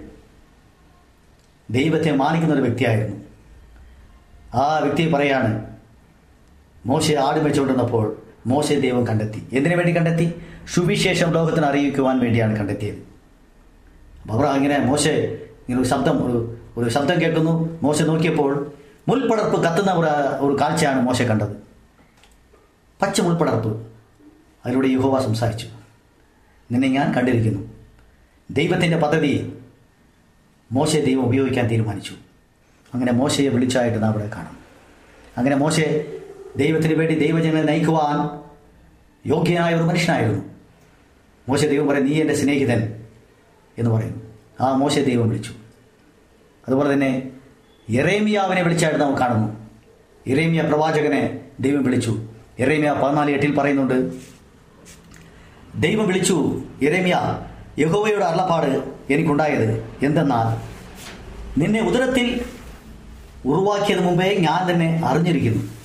ദൈവത്തെ 1.69 2.11
മാനിക്കുന്ന 2.11 2.53
ഒരു 2.53 2.61
വ്യക്തിയായിരുന്നു. 2.61 3.21
ആ 4.57 4.77
വ്യക്തി 4.77 5.11
പറയാണ് 5.11 5.70
മോശയെ 6.85 7.15
ആട് 7.15 7.39
വെച്ചുകൊണ്ടിരുന്നപ്പോൾ 7.39 8.21
മോശയെ 8.47 8.79
ദൈവം 8.79 9.07
കണ്ടെത്തി. 9.07 9.47
എന്തിനു 9.53 9.75
വേണ്ടി 9.75 9.97
കണ്ടെത്തി? 9.97 10.41
സുവിശേഷം 10.73 11.31
ലോകത്തിന് 11.31 11.65
അറിയിക്കുവാൻ 11.65 12.19
വേണ്ടിയാണ് 12.19 12.57
കണ്ടെത്തിയത്. 12.57 12.95
അപ്പോൾ 14.21 14.33
അവർ 14.33 14.55
ഇങ്ങനെ 14.55 14.77
മോശ 14.77 15.07
ഇങ്ങനെ 15.07 15.81
ഒരു 15.81 15.87
ശബ്ദം 15.87 16.31
ഒരു 16.31 16.57
ഒരു 16.77 16.89
ശബ്ദം 16.89 17.21
കേൾക്കുന്നു. 17.21 17.79
മോശ 17.83 18.01
നോക്കിയപ്പോൾ 18.01 18.71
മുൾപ്പടർപ്പ് 19.07 19.63
കത്തുന്ന 19.63 19.91
ഒരു 19.91 20.07
ഒരു 20.45 20.57
കാഴ്ചയാണ് 20.61 21.01
മോശ 21.01 21.21
കണ്ടത്. 21.21 21.57
പച്ച 23.01 23.21
മുൾപ്പടർപ്പ്. 23.21 23.87
അതിലൂടെ 24.65 24.87
യുഹോവ 24.87 25.21
സംസാരിച്ചു. 25.21 25.67
നിന്നെ 26.71 26.87
ഞാൻ 26.87 27.13
കണ്ടിരിക്കുന്നു. 27.13 27.67
ദൈവത്തിന്റെ 28.51 28.97
പദ്ധതി 28.97 29.53
മോശ 30.71 30.95
ദൈവം 30.95 31.25
ഉപയോഗിക്കാൻ 31.25 31.67
തീരുമാനിച്ചു. 31.67 32.13
അങ്ങനെ 32.93 33.11
മോശയെ 33.11 33.47
വിളിച്ചായിട്ട് 33.47 34.03
നാം 34.03 34.11
അവിടെ 34.11 34.29
കാണാം. 34.29 34.57
അങ്ങനെ 35.37 35.55
മോശെ 35.55 36.17
ദൈവത്തിന് 36.57 36.93
വേണ്ടി 36.93 37.19
ദൈവജനങ്ങളെ 37.19 37.63
നയിക്കുവാൻ 37.63 38.41
യോഗ്യനായ 39.25 39.73
ഒരു 39.73 39.83
മനുഷ്യനായിരുന്നു. 39.83 40.45
മോശ 41.49 41.65
ദൈവം 41.65 41.87
പറയും 41.87 42.05
നീ 42.05 42.21
എന്റെ 42.21 42.35
സ്നേഹിതൻ 42.35 43.05
എന്ന് 43.77 43.91
പറയും. 43.91 44.33
ആ 44.61 44.71
മോശ 44.71 44.99
ദൈവം 44.99 45.29
വിളിച്ചു. 45.29 45.51
അതുപോലെ 46.67 46.93
തന്നെ 46.93 47.29
ഇറേമിയാവിനെ 47.89 48.61
വിളിച്ചായിട്ട് 48.61 49.01
നാം 49.01 49.17
കാണുന്നു. 49.19 49.69
ഇറേമിയ 50.27 50.61
പ്രവാചകനെ 50.61 51.39
ദൈവം 51.59 51.83
വിളിച്ചു. 51.83 52.27
ഇറേമിയ 52.59 52.91
പതിനാല് 52.91 53.31
എട്ടിൽ 53.31 53.59
പറയുന്നുണ്ട് 53.59 54.13
ദൈവം 55.75 56.07
വിളിച്ചു 56.07 56.63
ഇറേമിയ 56.81 57.39
യഹോവയുടെ 57.79 58.25
അരുളപ്പാട് 58.25 58.83
എനിക്കുണ്ടായത് 59.13 59.89
എന്തെന്നാൽ 60.03 60.71
നിന്നെ 61.59 61.81
ഉദരത്തിൽ 61.81 62.45
ഉറവാക്കിയത് 63.45 64.03
മുമ്പേ 64.03 64.35
ഞാൻ 64.35 64.71
തന്നെ 64.71 65.01
അറിഞ്ഞിരിക്കുന്നു. 65.05 65.80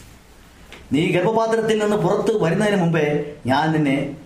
നീ 0.92 1.10
ഗർഭപാത്രത്തിൽ 1.12 1.78
നിന്ന് 1.78 1.96
പുറത്ത് 1.96 2.42
വരുന്നതിന് 2.42 2.76
മുമ്പേ 2.76 3.24
ഞാൻ 3.46 3.72
നിന്നെ 3.72 4.16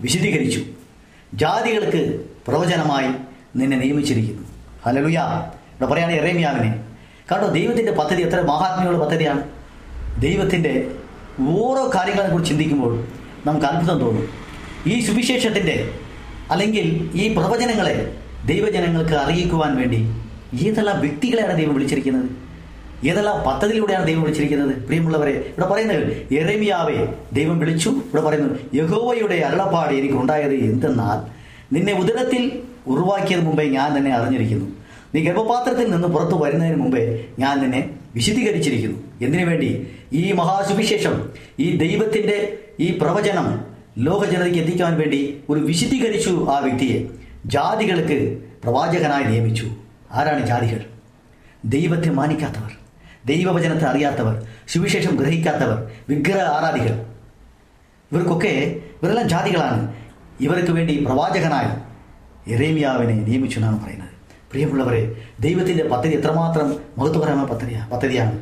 വിശദീകരിച്ചു 0.00 0.60
ജാതികൾക്ക് 1.34 2.24
പ്രവചനമായി 2.48 3.08
നിന്നെ 3.56 3.76
നിയമിച്ചിരിക്കുന്നു. 3.76 4.42
ഹലലുയ 4.86 5.18
ഇവിടെ 5.18 5.86
പറയുകയാണ് 5.86 6.12
എറേമിയാവിനെ 6.12 6.84
കാരണം 7.30 7.52
ദൈവത്തിന്റെ 7.52 7.92
പദ്ധതി 7.92 8.22
എത്ര 8.22 8.40
മഹാത്മ്യമുള്ള 8.40 9.04
പദ്ധതിയാണ്. 9.04 9.42
ദൈവത്തിന്റെ 10.20 10.90
ഓരോ 11.48 11.90
കാര്യങ്ങളെ 11.94 12.28
കുറിച്ച് 12.28 12.50
ചിന്തിക്കുമ്പോൾ 12.50 13.04
നമുക്ക് 13.46 13.66
അത്ഭുതം 13.66 14.00
തോന്നും. 14.00 14.28
ഈ 14.86 15.00
സുവിശേഷത്തിന്റെ 15.00 15.90
അല്ലെങ്കിൽ 16.50 17.10
ഈ 17.14 17.34
പ്രവചനങ്ങളെ 17.34 18.16
ദൈവജനങ്ങൾക്ക് 18.46 19.12
അറിയിക്കുവാൻ 19.12 19.76
വേണ്ടി 19.76 19.96
ഏതെല്ലാം 20.66 21.00
വ്യക്തികളെയാണ് 21.00 21.56
ദൈവം 21.58 21.74
വിളിച്ചിരിക്കുന്നത്? 21.74 22.41
ഏതെല്ലാം 23.04 23.44
പദ്ധതിയിലൂടെയാണ് 23.44 24.06
ദൈവം 24.06 24.22
വിളിച്ചിരിക്കുന്നത്? 24.22 24.86
പ്രിയമുള്ളവരെ 24.86 25.30
ഇവിടെ 25.30 25.66
പറയുന്നത് 25.66 26.34
എറേമിയാവെ 26.34 27.14
ദൈവം 27.32 27.58
വിളിച്ചു. 27.58 27.88
ഇവിടെ 27.88 28.20
പറയുന്നു 28.20 28.58
യഹോവയുടെ 28.74 29.34
അരുളപ്പാട് 29.34 29.94
എനിക്ക് 29.94 30.14
ഉണ്ടായത് 30.14 30.54
എന്തെന്നാൽ 30.54 31.42
നിന്നെ 31.74 31.92
ഉദരത്തിൽ 31.92 32.62
ഉറവാക്കിയത് 32.86 33.40
മുമ്പേ 33.40 33.64
ഞാൻ 33.64 33.98
തന്നെ 33.98 34.14
അറിഞ്ഞിരിക്കുന്നു. 34.14 34.66
നീ 35.14 35.24
ഗർഭപാത്രത്തിൽ 35.24 35.90
നിന്ന് 35.90 36.08
പുറത്തു 36.08 36.44
വരുന്നതിന് 36.44 36.76
മുമ്പേ 36.76 37.24
ഞാൻ 37.38 37.60
നിന്നെ 37.60 37.90
വിശദീകരിച്ചിരിക്കുന്നു 38.14 38.98
എന്തിനു 39.22 39.44
വേണ്ടി? 39.44 39.86
ഈ 40.12 40.32
മഹാസുവിശേഷം 40.32 41.28
ഈ 41.58 41.76
ദൈവത്തിന്റെ 41.76 42.58
ഈ 42.80 42.98
പ്രവചനം 42.98 43.64
ലോക 43.98 44.24
ജനതയ്ക്ക് 44.24 44.58
എത്തിക്കാൻ 44.58 44.98
വേണ്ടി 44.98 45.40
ഒരു 45.50 45.60
വിശദീകരിച്ചു 45.60 46.46
ആ 46.50 46.58
വ്യക്തിയെ 46.58 47.06
ജാതികൾക്ക് 47.46 48.38
പ്രവാചകനായി 48.64 49.24
നിയമിച്ചു. 49.24 49.66
ആരാണ് 50.12 50.46
ജാതികൾ? 50.46 50.80
ദൈവത്തെ 51.64 52.10
മാനിക്കാത്തവർ. 52.10 52.81
ദൈവവചനത്തെ 53.26 53.84
അറിയാത്തവർ 53.84 54.46
സുവിശേഷം 54.68 55.16
ഗ്രഹിക്കാത്തവർ 55.16 55.90
വിഗ്രഹ 56.08 56.36
ആരാധികൾ. 56.36 57.06
ഇവർക്കൊക്കെ 58.12 58.76
ഇവരെല്ലാം 59.02 59.28
ജാതികളാണ് 59.28 59.94
ഇവർക്ക് 60.40 60.70
വേണ്ടി 60.70 61.04
പ്രവാചകനായി 61.04 61.92
എറേമിയാവിനെ 62.52 63.14
നിയമിച്ചു 63.14 63.58
എന്നാണ് 63.58 63.84
പറയുന്നത്. 63.84 64.08
പ്രിയമുള്ളവരെ 64.50 65.26
ദൈവത്തിന്റെ 65.40 65.88
പദ്ധതി 65.88 66.16
എത്രമാത്രം 66.16 66.76
മഹത്വപരമായ 66.98 67.44
പദ്ധതിയാണ് 67.44 67.90
പദ്ധതിയാണ്. 67.90 68.38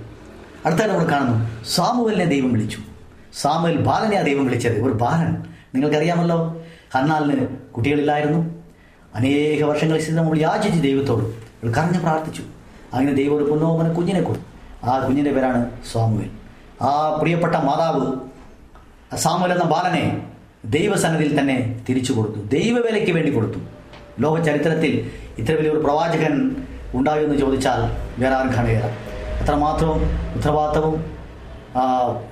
അടുത്ത 0.66 0.80
നമ്മൾ 0.80 1.10
കാണുന്നു 1.10 1.64
സാമുവലിനെ 1.64 2.24
ദൈവം 2.24 2.52
വിളിച്ചു. 2.52 2.78
സാമുവൽ 3.40 3.76
ബാലനെയാണ് 3.76 4.26
ദൈവം 4.26 4.44
വിളിച്ചത്. 4.44 4.72
ഒരു 4.72 4.92
ബാലൻ. 4.92 5.32
നിങ്ങൾക്കറിയാമല്ലോ 5.74 6.62
ഹന്നാലിന് 6.94 7.46
കുട്ടികളില്ലായിരുന്നു. 7.46 8.64
അനേക 9.14 9.62
വർഷങ്ങൾക്ക് 9.64 10.04
ശേഷം 10.04 10.16
നമ്മൾ 10.16 10.38
യാചിച്ച് 10.38 10.82
ദൈവത്തോട് 10.82 11.24
കരഞ്ഞ് 11.66 12.00
പ്രാർത്ഥിച്ചു. 12.00 12.42
അങ്ങനെ 12.94 13.14
ദൈവം 13.14 13.36
ഒരു 13.36 13.44
പൊന്നോമന 13.44 13.92
കുഞ്ഞിനെ 13.92 14.20
കൊടുത്തു. 14.20 14.49
ആ 14.84 14.98
കുഞ്ഞിന്റെ 14.98 15.32
പേരാണ് 15.32 15.60
സാമുവൽ. 15.92 16.30
ആ 16.82 17.18
പ്രിയപ്പെട്ട 17.20 17.56
മാതാവ് 17.68 18.06
സാമുവൽ 19.16 19.52
എന്ന 19.52 19.64
ബാലനെ 19.74 20.04
ദൈവസന്നിധിയിൽ 20.64 21.40
തന്നെ 21.40 21.58
തിരിച്ചു 21.88 22.12
കൊടുത്തു. 22.12 22.40
ദൈവവേലയ്ക്ക് 22.56 23.12
വേണ്ടി 23.12 23.30
കൊടുത്തു. 23.32 23.60
ലോക 24.20 24.36
ചരിത്രത്തിൽ 24.44 24.92
ഇത്ര 25.38 25.52
വലിയൊരു 25.58 25.78
പ്രവാചകൻ 25.78 26.34
ഉണ്ടായോ 26.94 27.22
എന്ന് 27.24 27.38
ചോദിച്ചാൽ 27.38 27.80
വേറെ 28.20 28.34
ആർക്കാണ് 28.34 28.68
ഏറെ 28.68 28.90
അത്രമാത്രവും 29.42 30.00
ഉത്തരവാദിത്തവും 30.36 31.20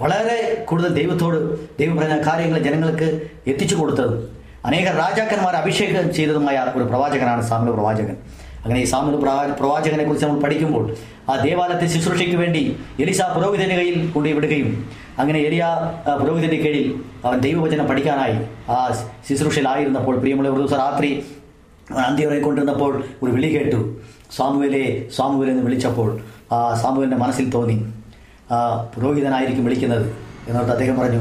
വളരെ 0.03 0.65
കൂടുതൽ 0.69 0.91
ദൈവത്തോട് 0.95 1.39
ദൈവം 1.79 1.97
പറഞ്ഞ 1.97 2.17
കാര്യങ്ങൾ 2.29 2.59
ജനങ്ങൾക്ക് 2.59 3.09
എത്തിച്ചു 3.47 3.77
കൊടുത്തതും 3.77 4.29
അനേക 4.65 4.87
രാജാക്കന്മാർ 4.99 5.55
അഭിഷേകം 5.57 6.13
ചെയ്തതുമായ 6.15 6.73
ഒരു 6.75 6.85
പ്രവാചകനാണ് 6.85 7.43
സാമൂഹ്യ 7.43 7.73
പ്രവാചകൻ. 7.73 8.17
അങ്ങനെ 8.65 8.81
ഈ 8.81 8.85
സാമൂഹ്യ 8.85 9.19
പ്രവാ- 9.19 9.57
പ്രവാചകനെ 9.61 10.05
കുറിച്ച് 10.05 10.27
നമ്മൾ 10.27 10.41
പഠിക്കുമ്പോൾ 10.41 10.85
ആ 11.31 11.37
ദേവാലയത്തെ 11.37 11.87
ശുശ്രൂഷയ്ക്ക് 11.87 12.37
വേണ്ടി 12.37 12.63
എലിസ 13.01 13.23
പുരോഹിതന്റെ 13.37 13.77
കയ്യിൽ 13.77 14.11
കൊണ്ടു 14.11 14.29
വിടുകയും 14.29 14.71
അങ്ങനെ 15.19 15.39
എലിയ 15.39 15.65
പുരോഹിതന്റെ 16.23 16.57
കീഴിൽ 16.57 16.87
അവൻ 17.25 17.39
ദൈവവചനം 17.39 17.87
പഠിക്കാനായി 17.87 18.37
ആ 18.71 18.77
ശുശ്രൂഷയിലായിരുന്നപ്പോൾ 19.29 20.19
പ്രിയമുള്ള 20.19 20.49
ഒരു 20.49 20.61
ദിവസം 20.61 20.79
രാത്രി 20.79 21.11
അന്ത്യവരെ 22.07 22.41
കൊണ്ടിരുന്നപ്പോൾ 22.41 22.93
ഒരു 23.23 23.31
വിളി 23.31 23.55
കേട്ടു. 23.55 23.81
സ്വാമുവിലെ 24.37 24.83
സ്വാമുവിൽ 25.17 25.51
എന്ന് 25.51 25.63
വിളിച്ചപ്പോൾ 25.63 26.09
ആ 26.53 26.75
സാമുവിന്റെ 26.75 27.17
മനസ്സിൽ 27.17 27.51
തോന്നി. 27.51 27.77
ആ 28.51 28.59
പുരോഹിതനായിരിക്കും 28.95 29.65
വിളിക്കുന്നത് 29.65 30.07
എന്നിട്ട് 30.49 30.71
അദ്ദേഹം 30.71 30.99
പറഞ്ഞു 30.99 31.21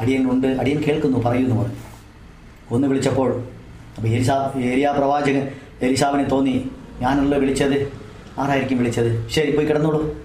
അടിയൻ 0.00 0.30
ഉണ്ട് 0.30 0.46
അടിയൻ 0.60 0.82
കേൾക്കുന്നു 0.88 1.18
പറയുന്നു. 1.18 1.54
പറഞ്ഞു 1.54 1.80
ഒന്ന് 2.70 2.88
വിളിച്ചപ്പോൾ 2.88 3.30
അപ്പോൾ 3.96 4.08
എലിസാ 4.08 4.36
ഏരിയ 4.62 4.94
പ്രവാചകൻ 4.98 5.44
എലിസാവിനെ 5.82 6.24
തോന്നി 6.24 6.70
ഞാനുള്ള 7.00 7.36
വിളിച്ചത്? 7.36 7.92
ആരായിരിക്കും 8.38 8.78
വിളിച്ചത്? 8.78 9.28
ശരി 9.28 9.56
പോയി 9.56 9.66
കിടന്നോളൂ. 9.66 10.16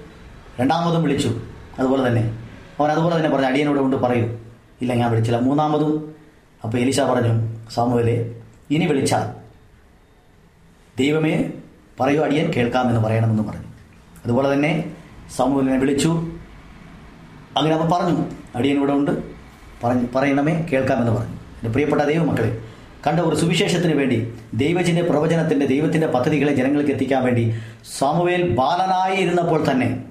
രണ്ടാമതും 0.59 1.03
വിളിച്ചു. 1.03 1.41
അതുപോലെ 1.79 2.07
തന്നെ. 2.07 2.37
അവൻ 2.79 2.91
അതുപോലെ 2.91 3.17
തന്നെ 3.17 3.29
പറഞ്ഞു 3.29 3.47
അടിയനോട് 3.47 3.79
കൊണ്ട് 3.79 3.95
പറയൂ. 3.97 4.37
ഇല്ല 4.81 4.93
ഞാൻ 4.93 5.11
വിളിച്ചില്ല. 5.11 5.39
മൂന്നാമതും 5.39 6.15
അപ്പോൾ 6.63 6.77
എലിശ 6.77 7.01
പറഞ്ഞു 7.01 7.55
സാമുവലെ 7.73 8.35
ഇനി 8.71 8.85
വിളിച്ചാൽ 8.85 9.29
ദൈവമേ 10.97 11.51
പറയൂ 11.99 12.21
അടിയൻ 12.21 12.51
കേൾക്കാമെന്ന് 12.51 12.99
പറയണമെന്ന് 12.99 13.43
പറഞ്ഞു. 13.43 13.67
അതുപോലെ 14.25 14.53
തന്നെ 14.53 14.91
സാമുവലിനെ 15.35 15.77
വിളിച്ചു. 15.77 16.09
അങ്ങനെ 17.57 17.75
അവൻ 17.75 17.89
പറഞ്ഞു 17.91 18.25
അടിയൻ 18.55 18.77
ഇവിടെ 18.77 18.91
ഉണ്ട് 18.91 19.11
പറഞ്ഞു 19.83 20.07
പറയണമേ 20.15 20.67
കേൾക്കാമെന്ന് 20.71 21.11
പറഞ്ഞു. 21.11 21.33
എന്റെ 21.33 21.69
പ്രിയപ്പെട്ട 21.69 22.01
ദൈവമക്കളെ 22.01 22.61
കണ്ട 23.07 23.19
ഒരു 23.19 23.35
സുവിശേഷത്തിന് 23.35 23.93
വേണ്ടി 23.93 24.33
ദൈവത്തിന്റെ 24.53 25.01
പ്രവചനത്തിന്റെ 25.01 25.65
ദൈവത്തിന്റെ 25.65 26.07
പദ്ധതികളെ 26.07 26.55
ജനങ്ങൾക്ക് 26.55 26.91
എത്തിക്കാൻ 26.91 27.23
വേണ്ടി 27.23 27.55
സാമുവേൽ 27.97 28.55
ബാലനായി 28.55 29.17
ഇരുന്നപ്പോൾ 29.17 29.71
തന്നെ 29.71 30.03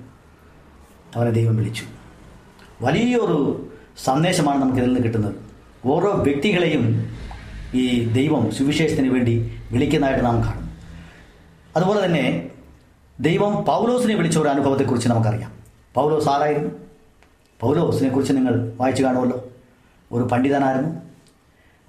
അവനെ 1.16 1.30
ദൈവം 1.30 1.56
വിളിച്ചു. 1.56 1.82
വലിയൊരു 2.82 3.68
സന്ദേശമാണ് 4.04 4.62
നമുക്ക് 4.62 4.78
ഇതിൽ 4.78 4.88
നിന്ന് 4.88 5.04
കിട്ടുന്നത്. 5.04 5.34
ഓരോ 5.86 6.12
വ്യക്തികളെയും 6.12 7.16
ഈ 7.74 8.04
ദൈവം 8.04 8.50
സുവിശേഷത്തിന് 8.50 9.08
വേണ്ടി 9.08 9.58
വിളിക്കുന്നതായിട്ട് 9.72 10.24
നാം 10.24 10.42
കാണും. 10.42 10.70
അതുപോലെ 11.76 12.04
തന്നെ 12.04 12.50
ദൈവം 13.20 13.64
പൗലോസിനെ 13.64 14.14
വിളിച്ച 14.14 14.38
ഒരു 14.38 14.48
അനുഭവത്തെക്കുറിച്ച് 14.48 15.08
നമുക്കറിയാം. 15.08 15.52
പൗലോസ് 15.94 16.28
ആരായിരുന്നു? 16.28 16.70
പൗലോസിനെ 17.60 18.10
കുറിച്ച് 18.10 18.32
നിങ്ങൾ 18.32 18.72
വായിച്ചു 18.76 19.02
കാണുമല്ലോ. 19.02 19.44
ഒരു 20.12 20.22
പണ്ഡിതനായിരുന്നു. 20.22 21.07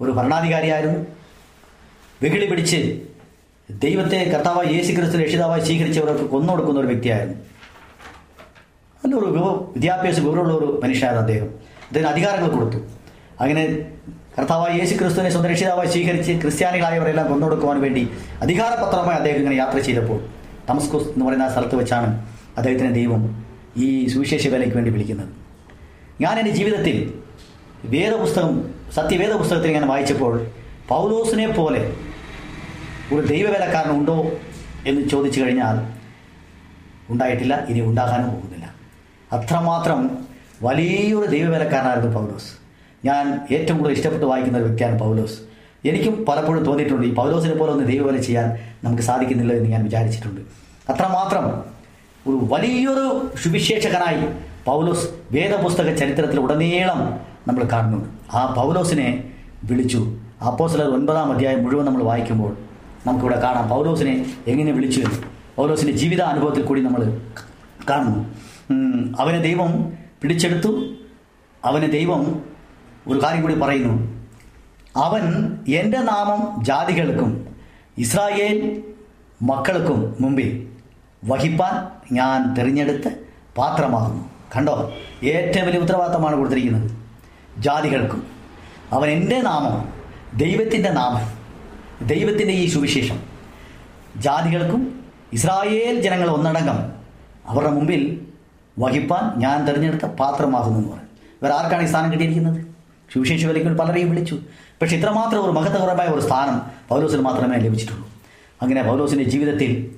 ഒരു 0.00 0.10
ഭരണാധികാരിയായിരുന്നു. 0.10 1.06
വെകിളി 2.22 2.46
പിടിച്ച് 2.46 3.00
ദൈവത്തെ 3.70 4.32
കർത്താവായി 4.34 4.74
യേശു 4.74 4.92
ക്രിസ്തു 4.92 5.18
രക്ഷിതാവായി 5.18 5.60
സ്വീകരിച്ചവർക്ക് 5.60 6.24
കൊന്നുകൊടുക്കുന്ന 6.24 6.80
ഒരു 6.80 6.86
വ്യക്തിയായിരുന്നു. 6.86 7.38
നല്ലൊരു 9.04 9.24
വിവ 9.24 9.50
വിദ്യാഭ്യാസ 9.50 10.20
വിവരമുള്ള 10.20 10.54
ഒരു 10.54 10.80
മനുഷ്യനായിരുന്നു 10.84 11.26
അദ്ദേഹം. 11.26 11.44
അദ്ദേഹത്തിന് 11.44 12.06
അധികാരങ്ങൾ 12.06 12.50
കൊടുത്തു. 12.50 12.76
അങ്ങനെ 13.40 13.78
കർത്താവായ 14.38 14.78
യേശു 14.78 14.94
ക്രിസ്തുവിനെ 14.94 15.30
സ്വന്തം 15.30 15.50
രക്ഷിതാവായി 15.50 15.88
സ്വീകരിച്ച് 15.88 16.32
ക്രിസ്ത്യാനികളായവരെല്ലാം 16.32 17.28
കൊന്നുകൊടുക്കുവാൻ 17.28 17.80
വേണ്ടി 17.80 18.08
അധികാരപത്രമായി 18.40 19.16
അദ്ദേഹം 19.16 19.36
ഇങ്ങനെ 19.36 19.54
യാത്ര 19.54 19.78
ചെയ്തപ്പോൾ 19.78 20.20
തമസ്കോസ് 20.70 21.08
എന്ന് 21.08 21.24
പറയുന്ന 21.24 21.42
ആ 21.42 21.48
സ്ഥലത്ത് 21.48 21.76
വെച്ചാണ് 21.76 22.26
അദ്ദേഹത്തിനെ 22.56 22.90
ദൈവം 22.90 23.44
ഈ 23.76 24.06
സുവിശേഷ 24.06 24.48
വേലയ്ക്ക് 24.48 24.74
വേണ്ടി 24.74 24.90
വിളിക്കുന്നത്. 24.90 25.28
ഞാൻ 26.20 26.38
എന്റെ 26.38 26.50
ജീവിതത്തിൽ 26.50 27.19
വേദപുസ്തകം 27.84 28.74
സത്യവേദ 28.94 29.32
പുസ്തകത്തിൽ 29.32 29.72
ഞാൻ 29.72 29.88
വായിച്ചപ്പോൾ 29.88 30.46
പൗലോസിനെ 30.88 31.48
പോലെ 31.48 31.96
ഒരു 33.12 33.26
ദൈവവേലക്കാരനുണ്ടോ 33.26 34.30
എന്ന് 34.86 35.08
ചോദിച്ചു 35.08 35.40
കഴിഞ്ഞാൽ 35.40 35.76
ഉണ്ടായിട്ടില്ല 37.10 37.66
ഇനി 37.66 37.80
ഉണ്ടാകാനും 37.80 38.30
പോകുന്നില്ല. 38.30 38.74
അത്രമാത്രം 39.32 40.26
വലിയൊരു 40.62 41.26
ദൈവവേലക്കാരനായിരുന്നു 41.30 42.14
പൗലോസ്. 42.14 42.50
ഞാൻ 43.04 43.40
ഏറ്റവും 43.52 43.78
കൂടുതൽ 43.78 43.96
ഇഷ്ടപ്പെട്ട് 43.96 44.26
വായിക്കുന്ന 44.26 44.58
ഒരു 44.58 44.64
വ്യക്തിയാണ് 44.64 44.98
പൗലോസ്. 44.98 45.38
എനിക്കും 45.84 46.24
പലപ്പോഴും 46.28 46.64
തോന്നിയിട്ടുണ്ട് 46.64 47.06
ഈ 47.06 47.14
പൗലോസിനെ 47.14 47.54
പോലെ 47.54 47.72
ഒന്ന് 47.72 47.86
ദൈവവേല 47.86 48.20
ചെയ്യാൻ 48.20 48.58
നമുക്ക് 48.84 49.02
സാധിക്കുന്നില്ല 49.02 49.52
എന്ന് 49.52 49.70
ഞാൻ 49.70 49.84
വിചാരിച്ചിട്ടുണ്ട്. 49.84 50.40
അത്രമാത്രം 50.92 51.64
ഒരു 52.26 52.46
വലിയൊരു 52.52 53.30
സുവിശേഷകനായി 53.42 54.28
പൗലോസ് 54.64 55.08
വേദപുസ്തക 55.32 55.94
ചരിത്രത്തിൽ 55.94 56.40
ഉടനീളം 56.40 57.29
നമ്മൾ 57.48 57.62
കാണുന്നുണ്ട്. 57.64 58.36
ആ 58.36 58.54
പൗലോസിനെ 58.56 59.34
വിളിച്ചു. 59.64 60.18
അപ്പോസ്തലർ 60.46 60.84
ഒൻപതാം 60.84 61.32
അധ്യായം 61.32 61.64
മുഴുവൻ 61.64 61.84
നമ്മൾ 61.84 62.02
വായിക്കുമ്പോൾ 62.02 62.56
നമുക്കിവിടെ 63.06 63.40
കാണാം. 63.40 63.68
പൗലോസിനെ 63.68 64.26
എങ്ങനെ 64.46 64.72
വിളിച്ചു 64.72 65.00
എന്ന്. 65.00 65.18
പൗലോസിന്റെ 65.56 65.92
ജീവിത 65.92 66.22
അനുഭവത്തിൽ 66.22 66.62
കൂടി 66.62 66.80
നമ്മൾ 66.80 67.20
കാണുന്നു. 67.90 68.34
അവനെ 69.22 69.40
ദൈവം 69.40 69.92
പിടിച്ചെടുത്തു. 70.22 70.84
അവനെ 71.64 71.86
ദൈവം 71.86 72.44
ഒരു 73.08 73.22
കാര്യം 73.22 73.42
കൂടി 73.42 73.54
പറയുന്നു. 73.54 74.20
അവൻ 74.96 75.56
എന്റെ 75.68 75.98
നാമം 75.98 76.64
ജാതികൾക്കും 76.64 77.48
ഇസ്രായേൽ 77.98 78.82
മക്കൾക്കും 79.42 80.16
മുമ്പിൽ 80.20 80.68
വഹിപ്പാൻ 81.24 81.86
ഞാൻ 82.14 82.54
തിരഞ്ഞെടുത്ത് 82.54 83.16
പാത്രമാകുന്നു. 83.58 84.24
കണ്ടോ? 84.56 84.92
ഏറ്റവും 85.24 85.66
വലിയ 85.66 85.80
ഉത്തരവാദിത്തമാണ് 85.80 86.36
കൊടുത്തിരിക്കുന്നത്. 86.36 86.99
ജാതികൾക്കും. 87.58 88.26
അവൻ 88.92 89.08
എന്റെ 89.08 89.40
നാമം 89.40 89.92
ദൈവത്തിന്റെ 90.38 90.90
നാമം 90.90 91.40
ദൈവത്തിന്റെ 92.06 92.54
ഈ 92.54 92.68
സുവിശേഷം. 92.68 93.22
ജാതികൾക്കും 94.16 95.04
ഇസ്രായേൽ 95.32 96.00
ജനങ്ങൾ 96.00 96.30
ഒന്നടങ്കം 96.30 96.92
അവരുടെ 97.46 97.70
മുമ്പിൽ 97.70 98.26
വഹിപ്പാൻ 98.78 99.38
ഞാൻ 99.38 99.64
തിരഞ്ഞെടുത്ത 99.64 100.04
പാത്രമാകുന്നു 100.04 100.78
എന്ന് 100.78 100.92
പറയും 100.92 101.08
ഇവർ 101.42 101.50
ആർക്കാണ് 101.50 101.82
ഈ 101.82 101.86
സ്ഥാനം 101.86 102.12
കിട്ടിയിരിക്കുന്നത്? 102.12 102.66
സുവിശേഷ 103.14 103.44
വിലയ്ക്ക് 103.44 103.78
പലരെയും 103.78 104.10
വിളിച്ചു. 104.10 104.38
പക്ഷെ 104.82 104.96
ഇത്രമാത്രം 104.96 105.44
ഒരു 105.44 105.50
മഹത്വപരമായ 105.50 106.06
ഒരു 106.06 106.20
സ്ഥാനം 106.20 106.62
പൗലോസിന് 106.88 107.20
മാത്രമേ 107.20 107.56
ലഭിച്ചിട്ടുള്ളൂ. 107.56 108.08
അങ്ങനെ 108.62 108.82
പൗലോസിന്റെ 108.82 109.24
ജീവിതത്തിൽ 109.24 109.96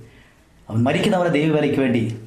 അവൻ 0.71 0.83
മരിക്കുന്നവരെ 0.83 1.29
ദൈവവേലയ്ക്ക് 1.29 1.81
വേണ്ടി 1.81 2.19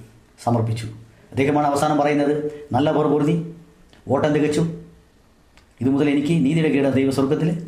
സമർപ്പിച്ചു. 0.43 0.85
അദ്ദേഹമാണ് 1.31 1.67
അവസാനം 1.67 1.97
പറയുന്നത് 1.97 2.67
നല്ല 2.71 2.91
പോർ 2.91 3.53
ഓട്ടം 4.09 4.33
തികച്ചു 4.33 4.74
ഇത് 5.81 5.89
മുതൽ 5.89 6.09
എനിക്ക് 6.09 6.45
നീതിയുടെ 6.45 6.69
കീട 6.69 6.89
ദൈവ 6.89 7.11
സ്വർഗത്തിൽ 7.11 7.67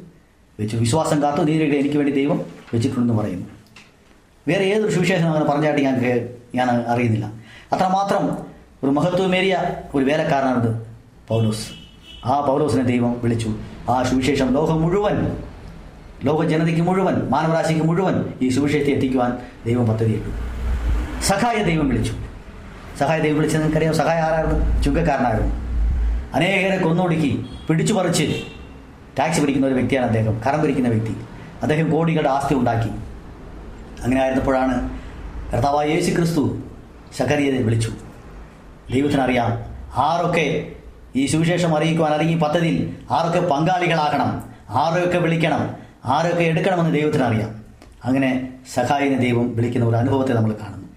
വെച്ചു 0.59 0.77
വിശ്വാസം 0.77 1.21
കാത്തു 1.21 1.41
നീതിയുടെ 1.41 1.65
കീട 1.65 1.79
എനിക്ക് 1.79 1.97
വേണ്ടി 1.97 2.13
ദൈവം 2.13 2.41
വെച്ചിട്ടുണ്ടെന്ന് 2.73 3.23
പറയുന്നു. 3.23 3.45
വേറെ 4.47 4.65
ഏതൊരു 4.65 4.91
സുവിശേഷം 4.91 5.27
അങ്ങനെ 5.27 5.45
പറഞ്ഞായിട്ട് 5.45 5.81
ഞാൻ 5.81 6.29
ഞാൻ 6.55 6.69
അറിയുന്നില്ല. 6.69 7.31
അത്രമാത്രം 7.73 8.37
ഒരു 8.83 8.91
മഹത്വമേറിയ 8.91 9.59
ഒരു 9.95 10.05
വേലക്കാരനാണിത് 10.05 10.87
പൗലോസ്. 11.27 11.67
ആ 12.25 12.41
പൗലോസിനെ 12.41 12.83
ദൈവം 12.83 13.21
വിളിച്ചു. 13.23 13.57
ആ 13.89 14.03
സുവിശേഷം 14.03 14.53
ലോകം 14.53 14.81
മുഴുവൻ 14.81 15.37
ലോക 16.23 16.45
ജനതയ്ക്ക് 16.45 16.81
മുഴുവൻ 16.81 17.29
മാനവരാശിക്ക് 17.29 17.81
മുഴുവൻ 17.81 18.25
ഈ 18.41 18.49
സുവിശേഷത്തെ 18.49 18.91
എത്തിക്കുവാൻ 18.91 19.37
ദൈവം 19.65 19.87
പദ്ധതിയിട്ടു. 19.87 20.29
സഹായ 21.21 21.63
ദൈവം 21.63 21.89
വിളിച്ചു. 21.89 22.13
സഹായ 22.99 23.19
ദൈവം 23.19 23.35
വിളിച്ചത് 23.35 23.61
നിങ്ങൾക്കറിയാം 23.61 23.95
സഹായ 23.95 24.19
ആരായിരുന്നു? 24.19 24.81
ചുങ്കക്കാരനായിരുന്നു. 24.81 25.66
അനേകരെ 26.33 26.77
കൊന്നൊടുക്കി 26.77 27.45
പിടിച്ചു 27.69 27.93
പറിച്ച് 27.93 28.41
ടാക്സ് 29.19 29.41
പിടിക്കുന്ന 29.41 29.67
ഒരു 29.67 29.73
വ്യക്തിയാണ് 29.73 30.07
അദ്ദേഹം. 30.07 30.41
കറം 30.47 30.61
പിരിക്കുന്ന 30.61 30.89
വ്യക്തി. 30.89 31.15
അദ്ദേഹം 31.61 31.91
കോടികളുടെ 31.91 32.29
ആസ്തി 32.29 32.55
ഉണ്ടാക്കി. 32.55 32.89
അങ്ങനെ 34.03 34.21
ആയിരുന്നപ്പോഴാണ് 34.21 34.99
കർത്താവായ 35.53 35.87
യേശു 35.87 36.15
ക്രിസ്തു 36.15 36.57
ശകരിയെ 37.17 37.51
വിളിച്ചു. 37.51 37.91
ദൈവത്തിനറിയാം 38.93 39.47
ആരൊക്കെ 39.95 40.71
ഈ 41.15 41.25
സുവിശേഷം 41.25 41.77
അറിയിക്കുവാൻ 41.77 42.11
അല്ലെങ്കിൽ 42.11 42.39
പദ്ധതിയിൽ 42.39 42.97
ആരൊക്കെ 43.11 43.49
പങ്കാളികളാകണം. 43.49 44.43
ആരൊക്കെ 44.69 45.17
വിളിക്കണം. 45.17 45.75
ആരൊക്കെ 46.05 46.43
എടുക്കണമെന്ന് 46.43 46.99
ദൈവത്തിനറിയാം. 46.99 47.65
അങ്ങനെ 48.05 48.49
സഹായിനെ 48.73 49.17
ദൈവം 49.17 49.55
വിളിക്കുന്ന 49.55 49.85
ഒരു 49.85 49.95
അനുഭവത്തെ 49.95 50.33
നമ്മൾ 50.33 50.53
കാണുന്നു. 50.53 50.87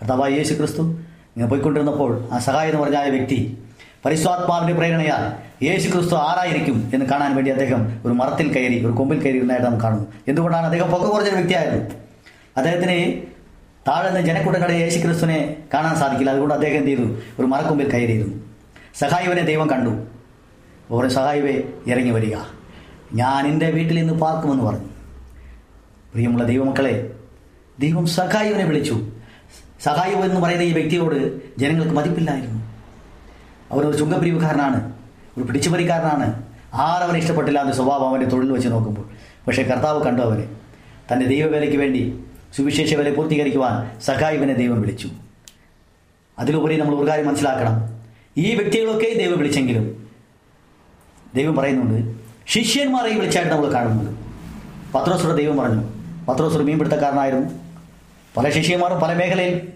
കർത്താവായ 0.00 0.30
യേശു 0.30 0.54
ക്രിസ്തു 0.54 0.82
ഇങ്ങനെ 0.82 1.46
പോയിക്കൊണ്ടിരുന്നപ്പോൾ 1.46 2.28
ആ 2.32 2.38
സഹായി 2.38 2.70
എന്ന് 2.70 2.82
പറഞ്ഞ 2.82 2.96
ആ 2.96 3.02
വ്യക്തി 3.02 3.58
പരിസ്വാത്മാവിന്റെ 4.04 4.74
പ്രേരണയാൽ 4.74 5.50
യേശു 5.64 5.90
ക്രിസ്തു 5.90 6.14
ആരായിരിക്കും 6.14 6.90
എന്ന് 6.94 7.06
കാണാൻ 7.06 7.34
വേണ്ടി 7.34 7.50
അദ്ദേഹം 7.50 8.00
ഒരു 8.04 8.12
മരത്തിൽ 8.12 8.52
കയറി 8.52 8.86
ഒരു 8.86 8.92
കൊമ്പിൽ 8.92 9.22
കയറി 9.22 9.36
ഇരുന്നതായിട്ട് 9.36 9.66
നാം 9.66 9.80
കാണുന്നു. 9.80 10.06
എന്തുകൊണ്ടാണ് 10.28 10.64
അദ്ദേഹം 10.64 10.90
പൊക്ക 10.90 11.04
കുറഞ്ഞൊരു 11.04 11.34
വ്യക്തിയായിരുന്നു 11.34 11.90
അദ്ദേഹത്തിന് 12.56 13.22
താഴെ 13.90 14.08
നിന്ന് 14.08 14.26
ജനക്കൂട്ടങ്ങളുടെ 14.26 14.76
യേശു 14.76 14.98
ക്രിസ്തുവിനെ 14.98 15.56
കാണാൻ 15.74 15.96
സാധിക്കില്ല. 15.96 16.30
അതുകൊണ്ട് 16.30 16.54
അദ്ദേഹം 16.54 16.76
എന്ത് 16.76 16.88
ചെയ്തു? 16.88 17.02
ഒരു 17.38 17.46
മരക്കൊമ്പിൽ 17.46 17.90
കയറിയിരുന്നു. 17.90 18.36
സഹായിവനെ 18.98 19.42
ദൈവം 19.42 19.70
കണ്ടു. 19.70 20.06
ഓരോ 20.90 21.08
സഹായിവേ 21.08 21.62
ഇറങ്ങി 21.86 22.10
വരിക. 22.10 22.36
ഞാൻ 23.14 23.46
എന്റെ 23.46 23.70
വീട്ടിൽ 23.70 23.96
നിന്ന് 23.96 24.12
പാർക്കുമെന്ന് 24.12 24.64
പറഞ്ഞു. 24.64 24.86
പ്രിയമുള്ള 26.12 26.44
ദൈവമക്കളെ 26.44 27.10
ദൈവം 27.80 28.06
സഹായിവനെ 28.06 28.64
വിളിച്ചു. 28.64 29.06
സഹായിവ് 29.82 30.22
എന്ന് 30.22 30.40
പറയുന്ന 30.40 30.62
ഈ 30.62 30.72
വ്യക്തിയോട് 30.72 31.40
ജനങ്ങൾക്ക് 31.58 31.92
മതിപ്പില്ലായിരുന്നു. 31.92 32.59
അവരൊരു 33.72 33.96
ചുങ്കപ്പിരിവുകാരനാണ് 33.96 34.92
ഒരു 35.36 35.44
പിടിച്ചുപറിക്കാരനാണ്. 35.44 36.42
ആരവനെ 36.74 37.18
ഇഷ്ടപ്പെട്ടില്ല 37.18 37.60
എന്ന 37.60 37.72
സ്വഭാവം 37.72 38.08
അവന്റെ 38.08 38.26
തൊഴിൽ 38.26 38.52
വെച്ച് 38.52 38.68
നോക്കുമ്പോൾ. 38.68 39.08
പക്ഷേ 39.46 39.62
കർത്താവ് 39.62 40.04
കണ്ടു 40.04 40.22
അവനെ. 40.22 40.48
തന്റെ 41.12 41.26
ദൈവവേലയ്ക്ക് 41.26 41.76
വേണ്ടി 41.76 42.24
സുവിശേഷ 42.56 42.94
വേല 42.94 43.14
പൂർത്തീകരിക്കുവാൻ 43.14 44.00
സഖായിവനെ 44.00 44.54
ദൈവം 44.54 44.80
വിളിച്ചു. 44.80 45.08
അതിലുപരി 46.38 46.76
നമ്മൾ 46.76 46.94
ഒരു 46.96 47.08
കാര്യം 47.08 47.28
മനസ്സിലാക്കണം. 47.28 48.00
ഈ 48.36 48.54
വ്യക്തികളൊക്കെ 48.54 49.14
ദൈവം 49.18 49.38
വിളിച്ചെങ്കിലും 49.38 50.08
ദൈവം 51.34 51.56
പറയുന്നുണ്ട് 51.56 52.20
ശിഷ്യന്മാരെ 52.46 53.14
വിളിച്ചായിട്ട് 53.14 53.52
നമ്മൾ 53.52 53.72
കാണുന്നത്. 53.72 54.16
പത്രോസുര 54.94 55.32
ദൈവം 55.32 55.56
പറഞ്ഞു 55.56 55.82
പത്രോസുര 56.28 56.62
മീൻപിടുത്തക്കാരനായിരുന്നു. 56.62 57.50
പല 58.36 58.50
ശിഷ്യന്മാരും 58.50 59.00
പല 59.00 59.14
മേഖലയിൽ 59.14 59.68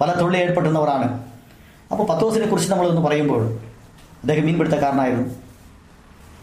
പല 0.00 0.12
തൊഴിൽ 0.12 0.36
ഏർപ്പെട്ടുന്നവരാണ് 0.36 1.29
അപ്പോൾ 1.92 2.06
പത്തോസിനെ 2.06 2.46
കുറിച്ച് 2.46 2.72
നമ്മളൊന്ന് 2.72 3.00
പറയുമ്പോൾ 3.00 3.42
അദ്ദേഹം 4.22 4.46
മീൻപിടുത്തക്കാരനായിരുന്നു. 4.46 5.28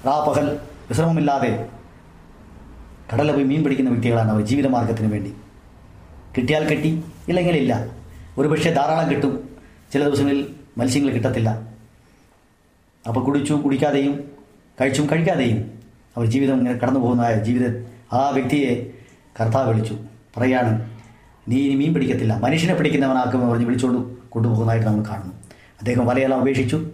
റാ 0.05 0.25
പകൽ 0.27 0.59
വിശ്രമമില്ലാതെ 0.89 1.69
കടലിൽ 3.13 3.31
പോയി 3.31 3.43
മീൻ 3.43 3.63
പിടിക്കുന്ന 3.63 3.89
വ്യക്തികളാണ് 3.89 4.31
അവർ 4.31 4.41
ജീവിതമാർഗത്തിന് 4.41 5.11
വേണ്ടി. 5.11 5.33
കിട്ടിയാൽ 6.37 6.69
കിട്ടി 6.69 7.03
ഇല്ലെങ്കിൽ 7.27 7.55
ഇല്ല. 7.55 7.87
ഒരുപക്ഷെ 8.37 8.73
ധാരാളം 8.73 9.09
കിട്ടും. 9.09 9.49
ചില 9.93 10.03
ദിവസങ്ങളിൽ 10.03 10.55
മത്സ്യങ്ങൾ 10.77 11.11
കിട്ടത്തില്ല. 11.11 11.49
അപ്പോൾ 13.07 13.25
കുടിച്ചു 13.25 13.53
കുടിക്കാതെയും 13.53 14.31
കഴിച്ചും 14.81 15.07
കഴിക്കാതെയും 15.11 15.71
അവർ 16.17 16.25
ജീവിതം 16.25 16.57
ഇങ്ങനെ 16.57 16.79
കടന്നു 16.79 16.99
പോകുന്ന 16.99 17.43
ജീവിത 17.43 17.85
ആ 18.13 18.29
വ്യക്തിയെ 18.29 18.91
കർത്താവ് 19.41 19.67
വിളിച്ചു. 19.69 19.97
പറയാണ് 20.37 20.89
നീ 21.47 21.57
ഇനി 21.57 21.75
മീൻ 21.75 21.93
പിടിക്കത്തില്ല. 21.93 22.37
മനുഷ്യനെ 22.37 22.73
പിടിക്കുന്നവനാക്കുമെന്ന് 22.73 23.51
പറഞ്ഞ് 23.51 23.65
വിളിച്ചുകൊണ്ട് 23.65 24.17
കൊണ്ടുപോകുന്നതായിട്ട് 24.37 24.87
നമ്മൾ 24.87 25.03
കാണുന്നു. 25.03 25.33
അദ്ദേഹം 25.79 26.05
വലയെല്ലാം 26.05 26.41
ഉപേക്ഷിച്ചു. 26.41 26.89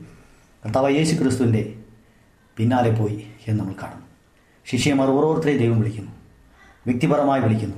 കർത്താവ് 0.65 0.91
യേശു 0.91 1.15
ക്രിസ്തുവിന്റെ 1.15 1.73
പിന്നാലെ 2.57 2.91
പോയി 2.91 3.27
എന്ന് 3.47 3.63
നമ്മൾ 3.63 3.73
കാണുന്നു. 3.81 4.05
ശിഷ്യന്മാർ 4.65 5.09
ഓരോരുത്തരെയും 5.09 5.57
ദൈവം 5.57 5.79
വിളിക്കുന്നു. 5.79 6.11
വ്യക്തിപരമായി 6.87 7.41
വിളിക്കുന്നു. 7.41 7.75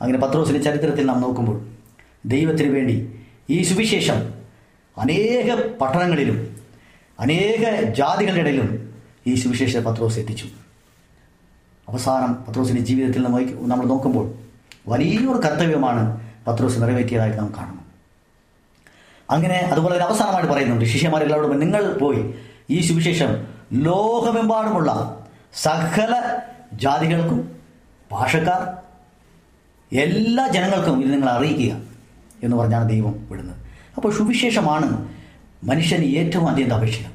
അങ്ങനെ 0.00 0.18
പത്രോസിന്റെ 0.18 0.62
ചരിത്രത്തിൽ 0.62 1.06
നാം 1.06 1.20
നോക്കുമ്പോൾ 1.20 1.68
ദൈവത്തിന് 2.26 2.74
വേണ്ടി 2.74 3.20
ഈ 3.50 3.62
സുവിശേഷം 3.62 4.34
അനേക 4.98 5.76
പട്ടണങ്ങളിലും 5.76 6.56
അനേക 7.20 7.82
ജാതികളുടെ 7.82 8.40
ഇടയിലും 8.40 8.94
ഈ 9.26 9.34
സുവിശേഷ 9.34 9.76
പത്രോസ് 9.76 10.18
എത്തിച്ചു. 10.18 10.46
അവസാനം 11.88 12.44
പത്രോസിന്റെ 12.48 12.82
ജീവിതത്തിൽ 12.82 13.22
നമ്മൾ 13.22 13.44
നമ്മൾ 13.44 13.86
നോക്കുമ്പോൾ 13.86 14.34
വലിയൊരു 14.88 15.38
കർത്തവ്യമാണ് 15.38 16.30
പത്രോസ് 16.46 16.82
നിറവേറ്റിയതായിട്ട് 16.82 17.38
നാം 17.38 17.54
കാണുന്നു. 17.56 17.77
അങ്ങനെ 19.30 19.54
അതുപോലെ 19.54 19.94
തന്നെ 19.94 20.06
അവസാനമായിട്ട് 20.06 20.52
പറയുന്നുണ്ട് 20.52 20.84
ശിഷ്യന്മാരെല്ലാവരോടും 20.84 21.60
നിങ്ങൾ 21.60 21.92
പോയി 21.92 22.34
ഈ 22.70 22.80
സുവിശേഷം 22.80 23.46
ലോകമെമ്പാടുമുള്ള 23.72 25.20
സകല 25.54 26.38
ജാതികൾക്കും 26.72 27.58
ഭാഷക്കാർ 28.12 28.78
എല്ലാ 29.96 30.48
ജനങ്ങൾക്കും 30.48 31.02
ഇത് 31.02 31.12
നിങ്ങൾ 31.12 31.28
അറിയിക്കുക 31.28 31.80
എന്ന് 32.42 32.56
പറഞ്ഞാണ് 32.56 32.88
ദൈവം 32.88 33.26
വിടുന്നത്. 33.30 33.56
അപ്പോൾ 33.96 34.12
സുവിശേഷമാണ് 34.12 35.08
മനുഷ്യന് 35.64 36.04
ഏറ്റവും 36.04 36.48
അപേക്ഷിക്കുക 36.48 37.10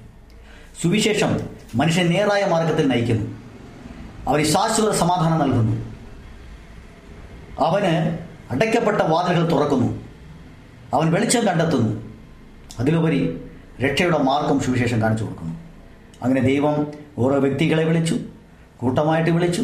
സുവിശേഷം 0.82 1.40
മനുഷ്യൻ 1.76 2.10
നേരായ 2.10 2.46
മാർഗത്തിൽ 2.46 2.88
നയിക്കുന്നു. 2.88 3.40
അവന് 4.30 4.44
ശാശ്വത 4.44 4.92
സമാധാനം 4.92 5.40
നൽകുന്നു. 5.40 5.94
അവന് 7.60 8.18
അടയ്ക്കപ്പെട്ട 8.52 9.02
വാതിലുകൾ 9.02 9.52
തുറക്കുന്നു. 9.52 10.03
അവൻ 10.94 11.12
വെളിച്ചം 11.12 11.46
കണ്ടെത്തുന്നു. 11.46 12.02
അതിലുപരി 12.80 13.42
രക്ഷയുടെ 13.82 14.18
മാർഗം 14.18 14.60
സുവിശേഷം 14.60 15.02
കാണിച്ചു 15.02 15.24
കൊടുക്കുന്നു. 15.24 15.54
അങ്ങനെ 16.24 16.42
ദൈവം 16.42 16.88
ഓരോ 17.18 17.40
വ്യക്തികളെ 17.40 17.84
വിളിച്ചു 17.84 18.18
കൂട്ടമായിട്ട് 18.78 19.30
വിളിച്ചു 19.30 19.64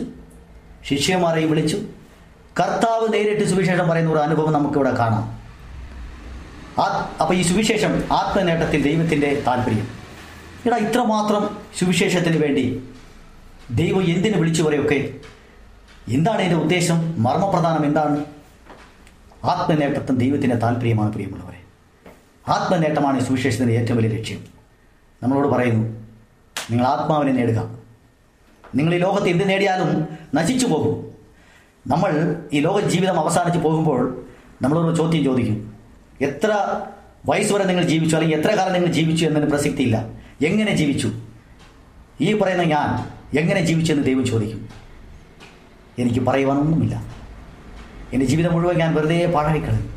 ശിഷ്യന്മാരെയും 0.90 1.50
വിളിച്ചു. 1.50 1.78
കർത്താവ് 2.60 3.14
നേരിട്ട് 3.14 3.46
സുവിശേഷം 3.46 3.90
പറയുന്ന 3.90 4.12
ഒരു 4.12 4.20
അനുഭവം 4.20 4.54
നമുക്കിവിടെ 4.54 4.96
കാണാം. 4.96 5.40
ആ 6.82 7.16
അപ്പോൾ 7.22 7.34
ഈ 7.34 7.42
സുവിശേഷം 7.42 8.04
ആത്മനേട്ടത്തിൽ 8.12 8.82
ദൈവത്തിന്റെ 8.82 9.44
താല്പര്യം. 9.48 9.88
എടാ 10.66 10.78
ഇത്രമാത്രം 10.78 11.58
സുവിശേഷത്തിന് 11.80 12.38
വേണ്ടി 12.38 12.84
ദൈവം 13.72 14.04
എന്തിനു 14.04 14.38
വിളിച്ചു 14.38 14.64
പറയൊക്കെ? 14.64 15.14
എന്താണ് 16.08 16.42
എന്റെ 16.42 16.56
ഉദ്ദേശം? 16.56 17.24
മർമ്മപ്രധാനം 17.24 17.86
എന്താണ്? 17.86 18.26
ആത്മനേട്ടത്തിന് 19.46 20.20
ദൈവത്തിന്റെ 20.20 20.56
താല്പര്യമാണ് 20.56 21.14
പ്രിയമുള്ളവരെ. 21.14 21.60
ആത്മനേട്ടമാണ് 22.52 23.20
സുവിശേഷത്തിന്റെ 23.20 23.74
ഏറ്റവും 23.74 23.98
വലിയ 23.98 24.18
ലക്ഷ്യം. 24.18 24.44
നമ്മളോട് 25.24 25.48
പറയുന്നു 25.48 26.00
നിങ്ങൾ 26.72 26.86
ആത്മാവിനെ 26.86 27.32
നേടുക. 27.32 27.80
നിങ്ങൾ 28.76 28.96
ഈ 28.96 28.98
ലോകത്ത് 28.98 29.28
എന്ത് 29.28 29.50
നേടിയാലും 29.50 30.08
നശിച്ചു 30.36 30.68
പോകും. 30.68 31.12
നമ്മൾ 31.88 32.42
ഈ 32.54 32.60
ലോക 32.60 32.80
ജീവിതം 32.80 33.20
അവസാനിച്ച് 33.20 33.60
പോകുമ്പോൾ 33.60 34.26
നമ്മളൊരു 34.62 34.96
ചോദ്യം 34.96 35.24
ചോദിക്കും 35.24 35.74
എത്ര 36.22 36.82
വയസ്സ് 37.30 37.54
വരെ 37.54 37.64
നിങ്ങൾ 37.64 37.84
ജീവിച്ചു? 37.84 38.16
അല്ലെങ്കിൽ 38.16 38.38
എത്ര 38.38 38.56
കാലം 38.56 38.74
നിങ്ങൾ 38.74 38.88
ജീവിച്ചു 38.88 39.26
എന്നതിന് 39.26 39.50
പ്രസക്തിയില്ല. 39.50 40.06
എങ്ങനെ 40.46 40.76
ജീവിച്ചു? 40.76 41.12
ഈ 42.22 42.34
പറയുന്ന 42.34 42.64
ഞാൻ 42.64 43.10
എങ്ങനെ 43.40 43.66
ജീവിച്ചു 43.66 43.94
എന്ന് 43.94 44.06
ദൈവം 44.06 44.26
ചോദിക്കും. 44.26 44.70
എനിക്ക് 46.00 46.20
പറയുവാനൊന്നുമില്ല. 46.20 47.19
എന്റെ 48.14 48.26
ജീവിതം 48.26 48.54
മുഴുവൻ 48.54 48.76
ഞാൻ 48.76 48.96
വെറുതെ 48.96 49.32
പാഴായിക്കളയും 49.36 49.94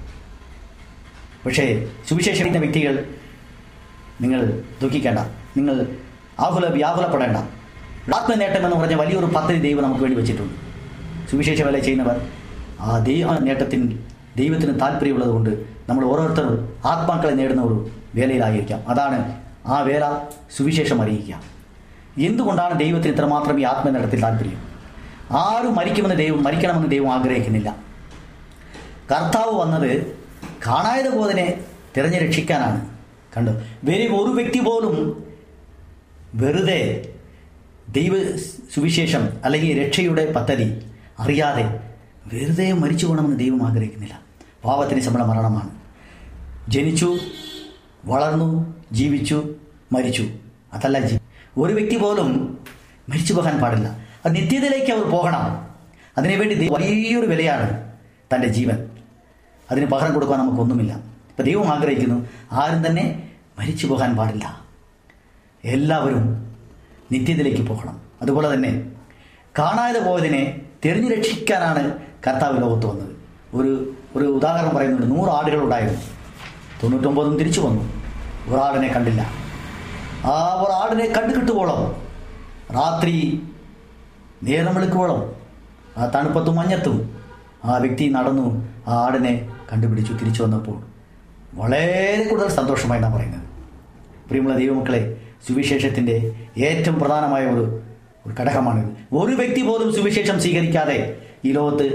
പക്ഷേ 1.46 1.86
സുവിശേഷിക്കുന്ന 2.08 2.58
വ്യക്തികൾ 2.58 3.04
നിങ്ങൾ 4.20 4.62
ദുഃഖിക്കേണ്ട 4.82 5.18
നിങ്ങൾ 5.56 5.86
ആഹുല 6.40 6.66
വ്യാകുലപ്പെടേണ്ട. 6.66 7.36
ആത്മനേട്ടം 8.14 8.64
എന്ന് 8.64 8.76
പറഞ്ഞ 8.76 8.94
വലിയൊരു 8.94 9.26
പദ്ധതി 9.26 9.58
ദൈവം 9.58 9.82
നമുക്ക് 9.82 10.00
വേണ്ടി 10.00 10.16
വെച്ചിട്ടുണ്ട്. 10.16 10.54
സുവിശേഷ 11.30 11.62
വേല 11.62 11.78
ചെയ്യുന്നവർ 11.78 12.28
ആ 12.80 12.98
ദൈവ 12.98 13.38
നേട്ടത്തിന് 13.38 13.98
ദൈവത്തിന് 14.36 14.80
താല്പര്യമുള്ളത് 14.80 15.30
കൊണ്ട് 15.30 15.50
നമ്മൾ 15.88 16.04
ഓരോരുത്തരും 16.04 16.78
ആത്മാക്കളെ 16.84 17.30
നേടുന്ന 17.30 17.62
ഒരു 17.62 17.90
വേലയിലായിരിക്കാം. 18.14 18.88
അതാണ് 18.88 19.40
ആ 19.66 19.80
വേല 19.80 20.04
സുവിശേഷം 20.56 21.02
അറിയിക്കുക. 21.02 21.42
എന്തുകൊണ്ടാണ് 22.18 22.78
ദൈവത്തിന് 22.78 23.12
ഇത്രമാത്രം 23.12 23.60
ഈ 23.60 23.64
ആത്മനേട്ടത്തിൽ 23.64 24.20
താല്പര്യം? 24.20 24.60
ആരും 25.36 25.74
മരിക്കുമെന്ന് 25.74 26.16
ദൈവം 26.16 26.42
മരിക്കണമെന്ന് 26.42 26.90
ദൈവം 26.90 27.12
ആഗ്രഹിക്കുന്നില്ല. 27.12 27.91
കർത്താവ് 29.12 29.60
വന്നത് 29.60 30.06
കാണായത് 30.66 31.16
പോലെ 31.16 31.60
തിരഞ്ഞു 31.96 32.16
രക്ഷിക്കാനാണ് 32.16 32.88
കണ്ടു? 33.36 33.50
വെറും 33.84 34.24
ഒരു 34.24 34.30
വ്യക്തി 34.32 34.60
പോലും 34.60 35.24
വെറുതെ 36.34 37.08
ദൈവ 37.88 38.36
സുവിശേഷം 38.74 39.28
അല്ലെങ്കിൽ 39.44 39.86
രക്ഷയുടെ 39.86 40.32
പദ്ധതി 40.32 40.86
അറിയാതെ 41.18 41.80
വെറുതെ 42.32 42.72
മരിച്ചു 42.72 43.06
പോകണമെന്ന് 43.06 43.38
ദൈവം 43.38 43.66
ആഗ്രഹിക്കുന്നില്ല. 43.66 44.20
പാപത്തിന് 44.64 45.00
ശമ്പള 45.00 45.22
മരണമാണ്. 45.22 45.70
ജനിച്ചു 46.68 47.18
വളർന്നു 48.04 48.74
ജീവിച്ചു 48.92 49.54
മരിച്ചു. 49.92 50.28
അതല്ല 50.72 51.00
ജീ 51.00 51.18
ഒരു 51.58 51.74
വ്യക്തി 51.74 51.96
പോലും 51.96 52.58
മരിച്ചു 53.08 53.34
പോകാൻ 53.34 53.60
പാടില്ല. 53.60 53.88
അത് 54.24 54.36
നിത്യതയിലേക്ക് 54.36 54.92
അവർ 54.92 55.10
പോകണം. 55.10 55.68
അതിനുവേണ്ടി 56.18 56.68
വലിയൊരു 56.72 57.26
വിലയാണ് 57.26 57.92
തന്റെ 58.34 58.48
ജീവൻ. 58.48 58.88
അതിന് 59.72 59.86
പകരം 59.86 60.14
കൊടുക്കാൻ 60.14 60.38
നമുക്കൊന്നുമില്ല. 60.38 60.94
ഇപ്പം 60.94 61.44
ദൈവം 61.44 61.68
ആഗ്രഹിക്കുന്നു 61.68 62.26
ആരും 62.52 62.86
തന്നെ 62.86 63.30
മരിച്ചു 63.58 63.86
പോകാൻ 63.86 64.16
പാടില്ല. 64.16 64.60
എല്ലാവരും 65.64 66.56
നിത്യത്തിലേക്ക് 67.12 67.62
പോകണം. 67.62 68.00
അതുപോലെ 68.22 68.54
തന്നെ 68.54 68.90
കാണാതെ 69.58 70.00
പോയതിനെ 70.00 70.60
തിരഞ്ഞു 70.84 71.14
രക്ഷിക്കാനാണ് 71.14 71.92
കർത്താവ് 72.26 72.62
ലോകത്ത് 72.62 72.86
വന്നത്. 72.86 73.16
ഒരു 73.54 73.94
ഒരു 74.16 74.24
ഉദാഹരണം 74.24 74.74
പറയുന്നുണ്ട്. 74.74 75.16
നൂറ് 75.16 75.30
ആടുകളുണ്ടായിരുന്നു. 75.30 76.00
തൊണ്ണൂറ്റൊമ്പതും 76.82 77.38
തിരിച്ചു 77.38 77.60
വന്നു. 77.60 77.92
ഒരാടിനെ 78.48 78.88
കണ്ടില്ല. 78.88 79.26
ആ 80.24 80.64
ഒരാടിനെ 80.66 81.12
കണ്ടു 81.18 81.34
കിട്ടുവോളം. 81.34 82.02
രാത്രി 82.74 83.42
നേരം 84.42 84.74
വെളുക്കുവോളം. 84.74 85.32
ആ 85.96 86.06
തണുപ്പത്തും 86.06 86.56
മഞ്ഞത്തും. 86.56 87.21
ആ 87.64 87.76
വ്യക്തി 87.76 88.08
നടന്നു 88.08 88.68
ആ 88.88 88.94
ആടിനെ 89.04 89.50
കണ്ടുപിടിച്ചു 89.72 90.12
തിരിച്ചു 90.12 90.42
വന്നപ്പോൾ 90.42 90.78
വളരെ 91.54 92.26
കൂടുതൽ 92.30 92.48
സന്തോഷമായി 92.48 93.00
നാം 93.00 93.12
പറയുന്നത്. 93.12 93.40
പ്രിയമുള്ള 94.28 94.56
ദൈവമക്കളെ 94.58 95.20
സുവിശേഷത്തിന്റെ 95.48 96.32
ഏറ്റവും 96.58 96.98
പ്രധാനമായ 96.98 97.46
ഒരു 97.46 97.82
ഒരു 98.26 98.34
ഘടകമാണിത്. 98.40 98.90
ഒരു 99.12 99.34
വ്യക്തി 99.36 99.62
പോലും 99.62 99.94
സുവിശേഷം 99.94 100.40
സ്വീകരിക്കാതെ 100.40 101.16
ഈ 101.44 101.52
ലോകത്ത് 101.52 101.86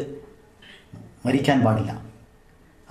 മരിക്കാൻ 1.26 1.62
പാടില്ല. 1.66 2.02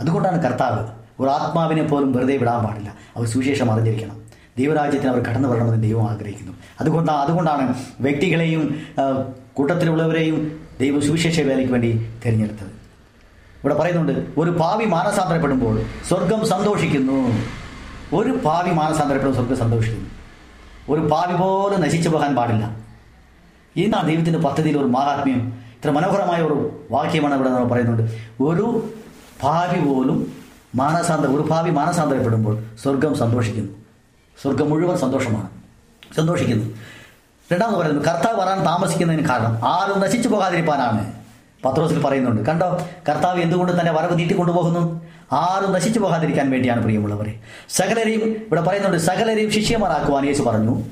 അതുകൊണ്ടാണ് 0.00 0.42
കർത്താവ് 0.42 0.86
ഒരു 1.20 1.28
ആത്മാവിനെ 1.30 1.82
പോലും 1.82 2.12
വെറുതെ 2.12 2.36
വിടാൻ 2.36 2.64
പാടില്ല. 2.64 2.94
അവർ 3.16 3.26
സുവിശേഷം 3.26 3.72
അറിഞ്ഞിരിക്കണം. 3.72 4.16
ദൈവരാജ്യത്തിന് 4.58 5.10
അവർ 5.10 5.22
കടന്നു 5.22 5.48
വരണമെന്ന് 5.48 5.82
ദൈവം 5.82 6.10
ആഗ്രഹിക്കുന്നു. 6.10 6.52
അതുകൊണ്ടാണ് 6.80 7.18
അതുകൊണ്ടാണ് 7.18 7.74
വ്യക്തികളെയും 8.00 8.62
കൂട്ടത്തിലുള്ളവരെയും 9.54 10.65
ദൈവം 10.80 11.02
സുവിശേഷ 11.02 11.40
വേലയ്ക്ക് 11.40 11.72
വേണ്ടി 11.72 12.12
തിരഞ്ഞെടുത്തത്. 12.26 12.68
ഇവിടെ 13.64 13.74
പറയുന്നുണ്ട് 13.74 14.26
ഒരു 14.38 14.50
പാവി 14.50 14.84
മാനസാന്തരപ്പെടുമ്പോൾ 14.84 15.82
സ്വർഗം 16.08 16.46
സന്തോഷിക്കുന്നു. 16.46 17.42
ഒരു 18.16 18.32
പാവി 18.44 18.70
മാനസാന്തരപ്പെടുമ്പോൾ 18.70 19.34
സ്വർഗം 19.34 19.56
സന്തോഷിക്കുന്നു. 19.56 20.10
ഒരു 20.88 21.00
പാവി 21.00 21.36
പോലും 21.36 21.80
നശിച്ചു 21.80 22.08
പോകാൻ 22.08 22.36
പാടില്ല. 22.36 22.64
ആ 23.96 24.02
ദൈവത്തിന്റെ 24.02 24.38
പദ്ധതിയിൽ 24.38 24.78
ഒരു 24.78 24.84
മഹാത്മ്യം 24.84 25.52
ഇത്ര 25.76 25.90
മനോഹരമായ 25.90 26.42
ഒരു 26.42 26.86
വാക്യമാണ് 26.90 27.34
ഇവിടെ 27.34 27.48
നമ്മൾ 27.48 27.68
പറയുന്നുണ്ട്. 27.68 28.02
ഒരു 28.42 28.90
ഭാവി 29.42 29.80
പോലും 29.80 30.32
മാനസാന്തര 30.74 31.26
ഒരു 31.26 31.48
ഭാവി 31.50 31.70
മാനസാന്തരപ്പെടുമ്പോൾ 31.70 32.62
സ്വർഗം 32.82 33.14
സന്തോഷിക്കുന്നു. 33.14 33.72
സ്വർഗം 34.42 34.70
മുഴുവൻ 34.70 34.96
സന്തോഷമാണ്. 34.96 35.48
സന്തോഷിക്കുന്നു. 36.16 36.64
രണ്ടാമത് 37.52 37.76
പറയുന്നു 37.76 38.00
കർത്താവ് 38.00 38.40
വരാൻ 38.40 38.64
താമസിക്കുന്നതിന് 38.64 39.28
കാരണം 39.28 39.68
ആരും 39.68 40.00
നശിച്ചു 40.00 40.28
പോകാതിരിക്കാനാണ് 40.28 41.12
പത്രോസിൽ 41.64 42.02
പറയുന്നുണ്ട് 42.02 42.42
കണ്ടോ 42.42 42.88
കർത്താവ് 43.08 43.40
എന്തുകൊണ്ട് 43.40 43.80
തന്നെ 43.80 43.92
വരവ് 43.92 44.18
നീട്ടിക്കൊണ്ടുപോകുന്നു? 44.18 45.06
ആരും 45.32 45.72
നശിച്ചു 45.72 46.00
പോകാതിരിക്കാൻ 46.00 46.50
വേണ്ടിയാണ് 46.50 46.82
പ്രിയമുള്ളവരെ. 46.82 47.40
സകലരെയും 47.68 48.20
ഇവിടെ 48.20 48.60
പറയുന്നുണ്ട് 48.60 48.98
സകലരെയും 48.98 49.50
ശിഷ്യന്മാരാക്കുവാൻ 49.50 50.26
യേശു 50.26 50.42
പറഞ്ഞു. 50.42 50.82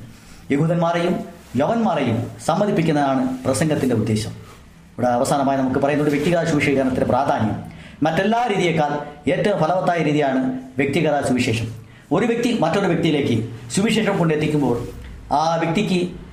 യഹൂദന്മാരെയും 0.51 1.25
യവന്മാരെയും 1.57 2.31
സമ്മതിപ്പിക്കുന്നതാണ് 2.47 3.45
പ്രസംഗത്തിന്റെ 3.45 3.97
ഉദ്ദേശം. 3.97 4.31
ഇവിടെ 4.31 5.07
അവസാനമായി 5.07 5.59
നമുക്ക് 5.59 5.79
പറയുന്നുണ്ട് 5.79 6.15
വ്യക്തിഗത 6.15 6.45
സുവിശേഷീകരണത്തിന്റെ 6.45 7.07
പ്രാധാന്യം. 7.07 7.65
മറ്റെല്ലാ 8.03 8.47
രീതിയേക്കാൾ 8.47 8.99
ഏറ്റവും 9.31 9.59
ഫലവത്തായ 9.59 10.03
രീതിയാണ് 10.03 10.61
വ്യക്തിഗത 10.79 11.27
സുവിശേഷം. 11.27 11.67
ഒരു 12.13 12.27
വ്യക്തി 12.27 12.59
മറ്റൊരു 12.61 12.87
വ്യക്തിയിലേക്ക് 12.87 13.49
സുവിശേഷം 13.71 14.19
കൊണ്ടെത്തിക്കുമ്പോൾ 14.19 14.87
ആ 15.33 15.55
വ്യക്തിക്ക് 15.55 16.24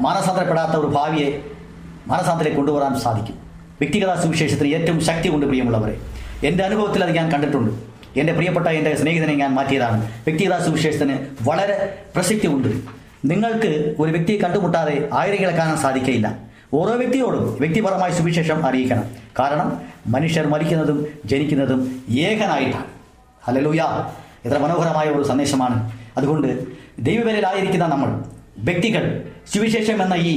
മാനസാന്തരപ്പെടാത്ത 0.00 0.70
ഒരു 0.70 0.86
ഭാവിയെ 0.86 1.40
മാനസാന്തരത്തിലേക്ക് 2.06 2.56
കൊണ്ടുവരാൻ 2.56 3.00
സാധിക്കും. 3.00 3.34
വ്യക്തിഗത 3.80 4.20
സുവിശേഷത്തിന് 4.22 4.74
ഏറ്റവും 4.74 5.00
ശക്തി 5.00 5.28
കൊണ്ട് 5.28 5.46
പ്രിയമുള്ളവരെ 5.46 6.00
എന്റെ 6.44 6.64
അനുഭവത്തിൽ 6.64 7.04
അത് 7.04 7.12
ഞാൻ 7.12 7.32
കണ്ടിട്ടുണ്ട്. 7.32 7.72
എന്റെ 8.20 8.32
പ്രിയപ്പെട്ട 8.32 8.66
എന്റെ 8.66 8.96
സ്നേഹിതനെ 8.96 9.34
ഞാൻ 9.34 9.54
മാറ്റിയതാണ്. 9.54 10.04
വ്യക്തിഗത 10.04 10.64
സുവിശേഷത്തിന് 10.64 11.18
വളരെ 11.42 11.98
പ്രസക്തി 12.14 12.46
ഉണ്ട്. 12.46 12.68
നിങ്ങൾക്ക് 13.24 13.94
ഒരു 13.98 14.12
വ്യക്തിയെ 14.12 14.38
കണ്ടുമുട്ടാതെ 14.38 15.08
ആയിരങ്ങളെ 15.12 15.56
കാണാൻ 15.56 15.76
സാധിക്കയില്ല. 15.76 16.38
ഓരോ 16.74 16.96
വ്യക്തിയോടും 16.96 17.56
വ്യക്തിപരമായ 17.60 18.12
സുവിശേഷം 18.12 18.66
അറിയിക്കണം. 18.66 19.04
കാരണം 19.38 19.80
മനുഷ്യർ 20.06 20.46
മരിക്കുന്നതും 20.46 21.06
ജനിക്കുന്നതും 21.24 22.02
ഏകനായിട്ടാണ്. 22.10 22.84
ഹലലൂയ 23.44 24.04
എത്ര 24.44 24.58
മനോഹരമായ 24.58 25.06
ഒരു 25.06 25.22
സന്ദേശമാണ്. 25.22 25.92
അതുകൊണ്ട് 26.16 26.64
ദൈവവേലയിലായിരിക്കുന്ന 26.98 27.86
നമ്മൾ 27.86 28.33
വ്യക്തികൾ 28.64 29.04
സുവിശേഷം 29.54 30.02
എന്ന 30.02 30.14
ഈ 30.14 30.34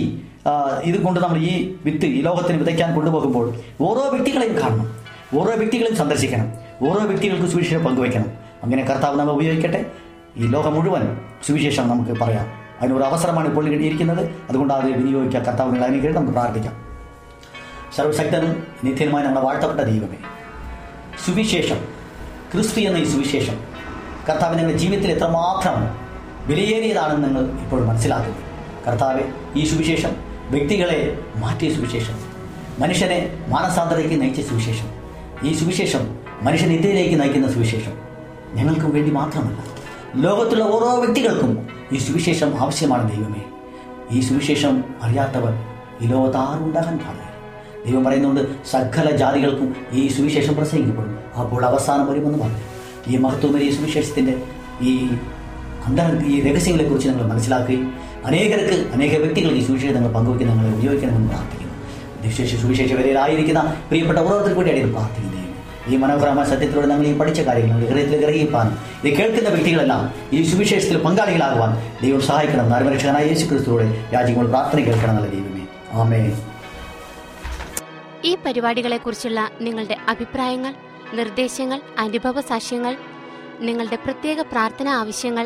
ഇത് 0.84 1.04
കൊണ്ട് 1.04 1.20
നമ്മൾ 1.20 1.38
ഈ 1.38 1.76
വിത്ത് 1.86 2.06
ഈ 2.06 2.22
ലോകത്തിന് 2.22 2.58
വിതയ്ക്കാൻ 2.58 2.96
കൊണ്ടുപോകുമ്പോൾ 2.96 3.48
ഓരോ 3.82 4.10
വ്യക്തികളെയും 4.10 4.56
കാണണം. 4.62 4.88
ഓരോ 5.40 5.56
വ്യക്തികളെയും 5.56 5.96
സന്ദർശിക്കണം. 5.96 6.48
ഓരോ 6.82 7.02
വ്യക്തികൾക്കും 7.06 7.52
സുവിശേഷം 7.52 7.84
പങ്കുവയ്ക്കണം. 7.84 8.30
അങ്ങനെ 8.64 8.84
കർത്താവ് 8.84 9.20
നമ്മൾ 9.20 9.34
ഉപയോഗിക്കട്ടെ. 9.34 9.86
ഈ 10.38 10.48
ലോകം 10.48 10.74
മുഴുവൻ 10.74 11.18
സുവിശേഷം 11.48 11.88
നമുക്ക് 11.90 12.12
പറയാം. 12.22 12.48
അതിനൊരു 12.82 13.04
അവസരമാണ് 13.04 13.48
ഇപ്പോൾ 13.48 13.66
കിട്ടിയിരിക്കുന്നത് 13.66 14.24
അതുകൊണ്ട് 14.50 14.74
അത് 14.74 14.92
വിനിയോഗിക്കുക 14.92 15.40
കർത്താവ് 15.40 15.74
നിങ്ങൾ 15.74 15.88
അനുഗ്രഹം 15.88 16.16
നമുക്ക് 16.16 16.32
പ്രാർത്ഥിക്കാം. 16.32 16.74
സർവശക്തനും 17.96 18.68
നിത്യനുമായി 18.84 19.26
നമ്മളെ 19.26 19.46
വാഴ്ത്തപ്പെട്ട 19.46 19.80
ദൈവമേ 19.80 20.18
സുവിശേഷം 21.26 21.80
ക്രിസ്തു 22.54 22.80
എന്ന 22.80 22.98
ഈ 22.98 23.04
സുവിശേഷം 23.04 23.58
കർത്താവ് 24.30 24.58
നിങ്ങളുടെ 24.58 24.80
ജീവിതത്തിൽ 24.80 25.12
എത്രമാത്രം 25.12 26.07
വിലയേറിയതാണെന്ന് 26.48 27.28
നിങ്ങൾ 27.28 27.60
ഇപ്പോൾ 27.64 27.86
മനസ്സിലാക്കുന്നു. 27.86 28.38
കർത്താവ് 28.88 29.22
ഈ 29.56 29.66
സുവിശേഷം 29.66 30.10
വ്യക്തികളെ 30.50 31.20
മാറ്റിയ 31.36 31.74
സുവിശേഷം. 31.74 32.14
മനുഷ്യനെ 32.80 33.46
മാനസാന്തരയ്ക്ക് 33.48 34.22
നയിച്ച 34.22 34.42
സുവിശേഷം. 34.42 34.88
ഈ 35.48 35.54
സുവിശേഷം 35.54 36.20
മനുഷ്യനെ 36.42 36.76
ഇന്ത്യയിലേക്ക് 36.76 37.20
നയിക്കുന്ന 37.22 37.52
സുവിശേഷം. 37.52 37.92
ഞങ്ങൾക്ക് 38.54 38.86
വേണ്ടി 38.86 39.12
മാത്രമല്ല 39.12 39.64
ലോകത്തുള്ള 40.16 40.64
ഓരോ 40.64 41.02
വ്യക്തികൾക്കും 41.02 41.68
ഈ 41.94 41.98
സുവിശേഷം 41.98 42.62
ആവശ്യമാണ് 42.62 43.12
ദൈവമേ. 43.12 43.42
ഈ 44.12 44.22
സുവിശേഷം 44.22 44.84
അറിയാത്തവർ 45.04 45.54
ഈ 46.02 46.08
ലോകത്ത് 46.08 46.38
ആരും 46.38 46.66
ഉണ്ടാകാൻ 46.66 46.98
പാടില്ല. 46.98 47.28
ദൈവം 47.86 48.04
പറയുന്നുണ്ട് 48.04 48.66
സകല 48.72 49.16
ജാതികൾക്കും 49.16 49.76
ഈ 49.92 50.08
സുവിശേഷം 50.08 50.56
പ്രസംഗിക്കപ്പെടും. 50.56 51.20
അപ്പോൾ 51.40 51.66
അവസാനം 51.66 52.12
വരുമെന്ന് 52.12 52.40
പറഞ്ഞു. 52.40 52.60
ഈ 53.08 53.18
മഹത്വമേറിയ 53.18 53.72
സുവിശേഷത്തിന്റെ 53.72 54.42
ഈ 54.82 55.10
അന്തർ 55.88 56.10
ഈ 56.32 56.36
രഹസ്യങ്ങളെക്കുറിച്ച് 56.48 57.10
നിങ്ങൾ 57.10 57.26
മനസ്സിലാക്കുകയും 57.34 57.86
അനേകർക്ക് 58.26 58.76
അനേക 58.96 59.14
വ്യക്തികൾക്ക് 59.24 59.60
ഈ 59.62 59.66
സുവിശേഷം 59.68 59.96
നിങ്ങൾ 59.96 60.14
പങ്കുവയ്ക്കുന്ന 60.18 60.54
നിങ്ങൾ 60.54 60.76
ഉപയോഗിക്കണമെന്ന് 60.78 61.30
പ്രാർത്ഥിക്കുന്നു. 61.30 61.76
വിശേഷ 62.26 62.52
സുവിശേഷ 62.62 62.94
വരയിലായിരിക്കുന്ന 63.00 63.62
പ്രിയപ്പെട്ട 63.90 64.20
ഓരോരുത്തർക്ക് 64.20 64.60
വേണ്ടി 64.60 64.74
അടിയിൽ 64.74 64.92
പ്രാർത്ഥിക്കുന്നു. 64.94 65.34
ഈ 65.92 65.98
മനോഹരമായ 65.98 66.46
സത്യത്തിലൂടെ 66.52 66.88
നമ്മൾ 66.88 67.06
ഈ 67.08 67.12
പഠിച്ച 67.18 67.42
കാര്യങ്ങൾ 67.42 67.78
ഹൃദയത്തിൽ 67.90 68.22
ഗ്രഹിപ്പാൻ 68.24 68.68
ഇത് 69.04 69.10
കേൾക്കുന്ന 69.18 69.50
വ്യക്തികളെല്ലാം 69.50 70.02
ഈ 70.38 70.40
സുവിശേഷത്തിൽ 70.50 70.98
പങ്കാളികളാകുവാൻ 71.04 71.72
ദൈവം 72.02 72.22
സഹായിക്കണം. 72.22 72.66
നരമരക്ഷകനായ 72.72 73.26
യേശു 73.32 73.46
ക്രിസ്തുവിടെ 73.46 73.86
രാജ്യങ്ങൾ 74.16 74.48
പ്രാർത്ഥന 74.48 74.80
കേൾക്കണം 74.88 75.12
എന്നുള്ള 75.12 75.30
ദൈവമേ. 75.36 75.64
ആമേ 75.94 76.20
ഈ 78.26 78.38
പരിപാടികളെക്കുറിച്ചുള്ള 78.46 79.42
നിങ്ങളുടെ 79.62 79.98
അഭിപ്രായങ്ങൾ 80.08 80.74
നിർദ്ദേശങ്ങൾ 81.14 81.80
അനുഭവ 81.98 82.42
സാക്ഷ്യങ്ങൾ 82.42 82.94
നിങ്ങളുടെ 83.68 83.98
പ്രത്യേക 84.06 84.40
പ്രാർത്ഥന 84.52 84.88
ആവശ്യങ്ങൾ 85.02 85.46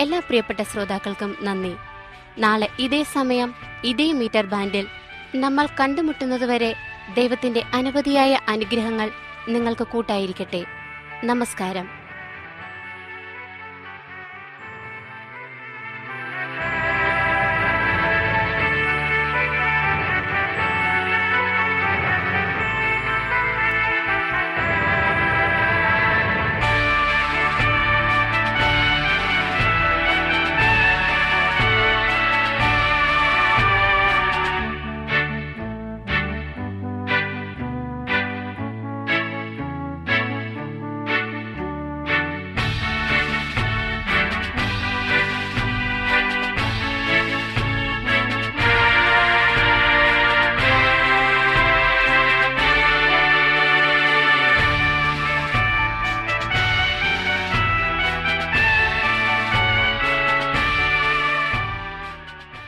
എല്ലാ 0.00 0.18
പ്രിയപ്പെട്ട 0.18 0.62
ശ്രോതാക്കൾക്കും 0.62 1.36
നന്ദി. 1.42 1.74
നാളെ 2.38 2.68
ഇതേ 2.78 3.02
സമയം 3.02 3.54
ഇതേ 3.84 4.12
മീറ്റർ 4.12 4.46
ബാൻഡിൽ 4.46 4.86
നമ്മൾ 5.34 5.66
കണ്ടുമുട്ടുന്നതുവരെ 5.80 6.74
ദൈവത്തിന്റെ 7.14 7.62
അനവധിയായ 7.74 8.38
അനുഗ്രഹങ്ങൾ 8.48 9.10
നിങ്ങൾക്ക് 9.48 9.86
കൂട്ടായിരിക്കട്ടെ. 9.86 10.64
നമസ്കാരം. 11.24 11.97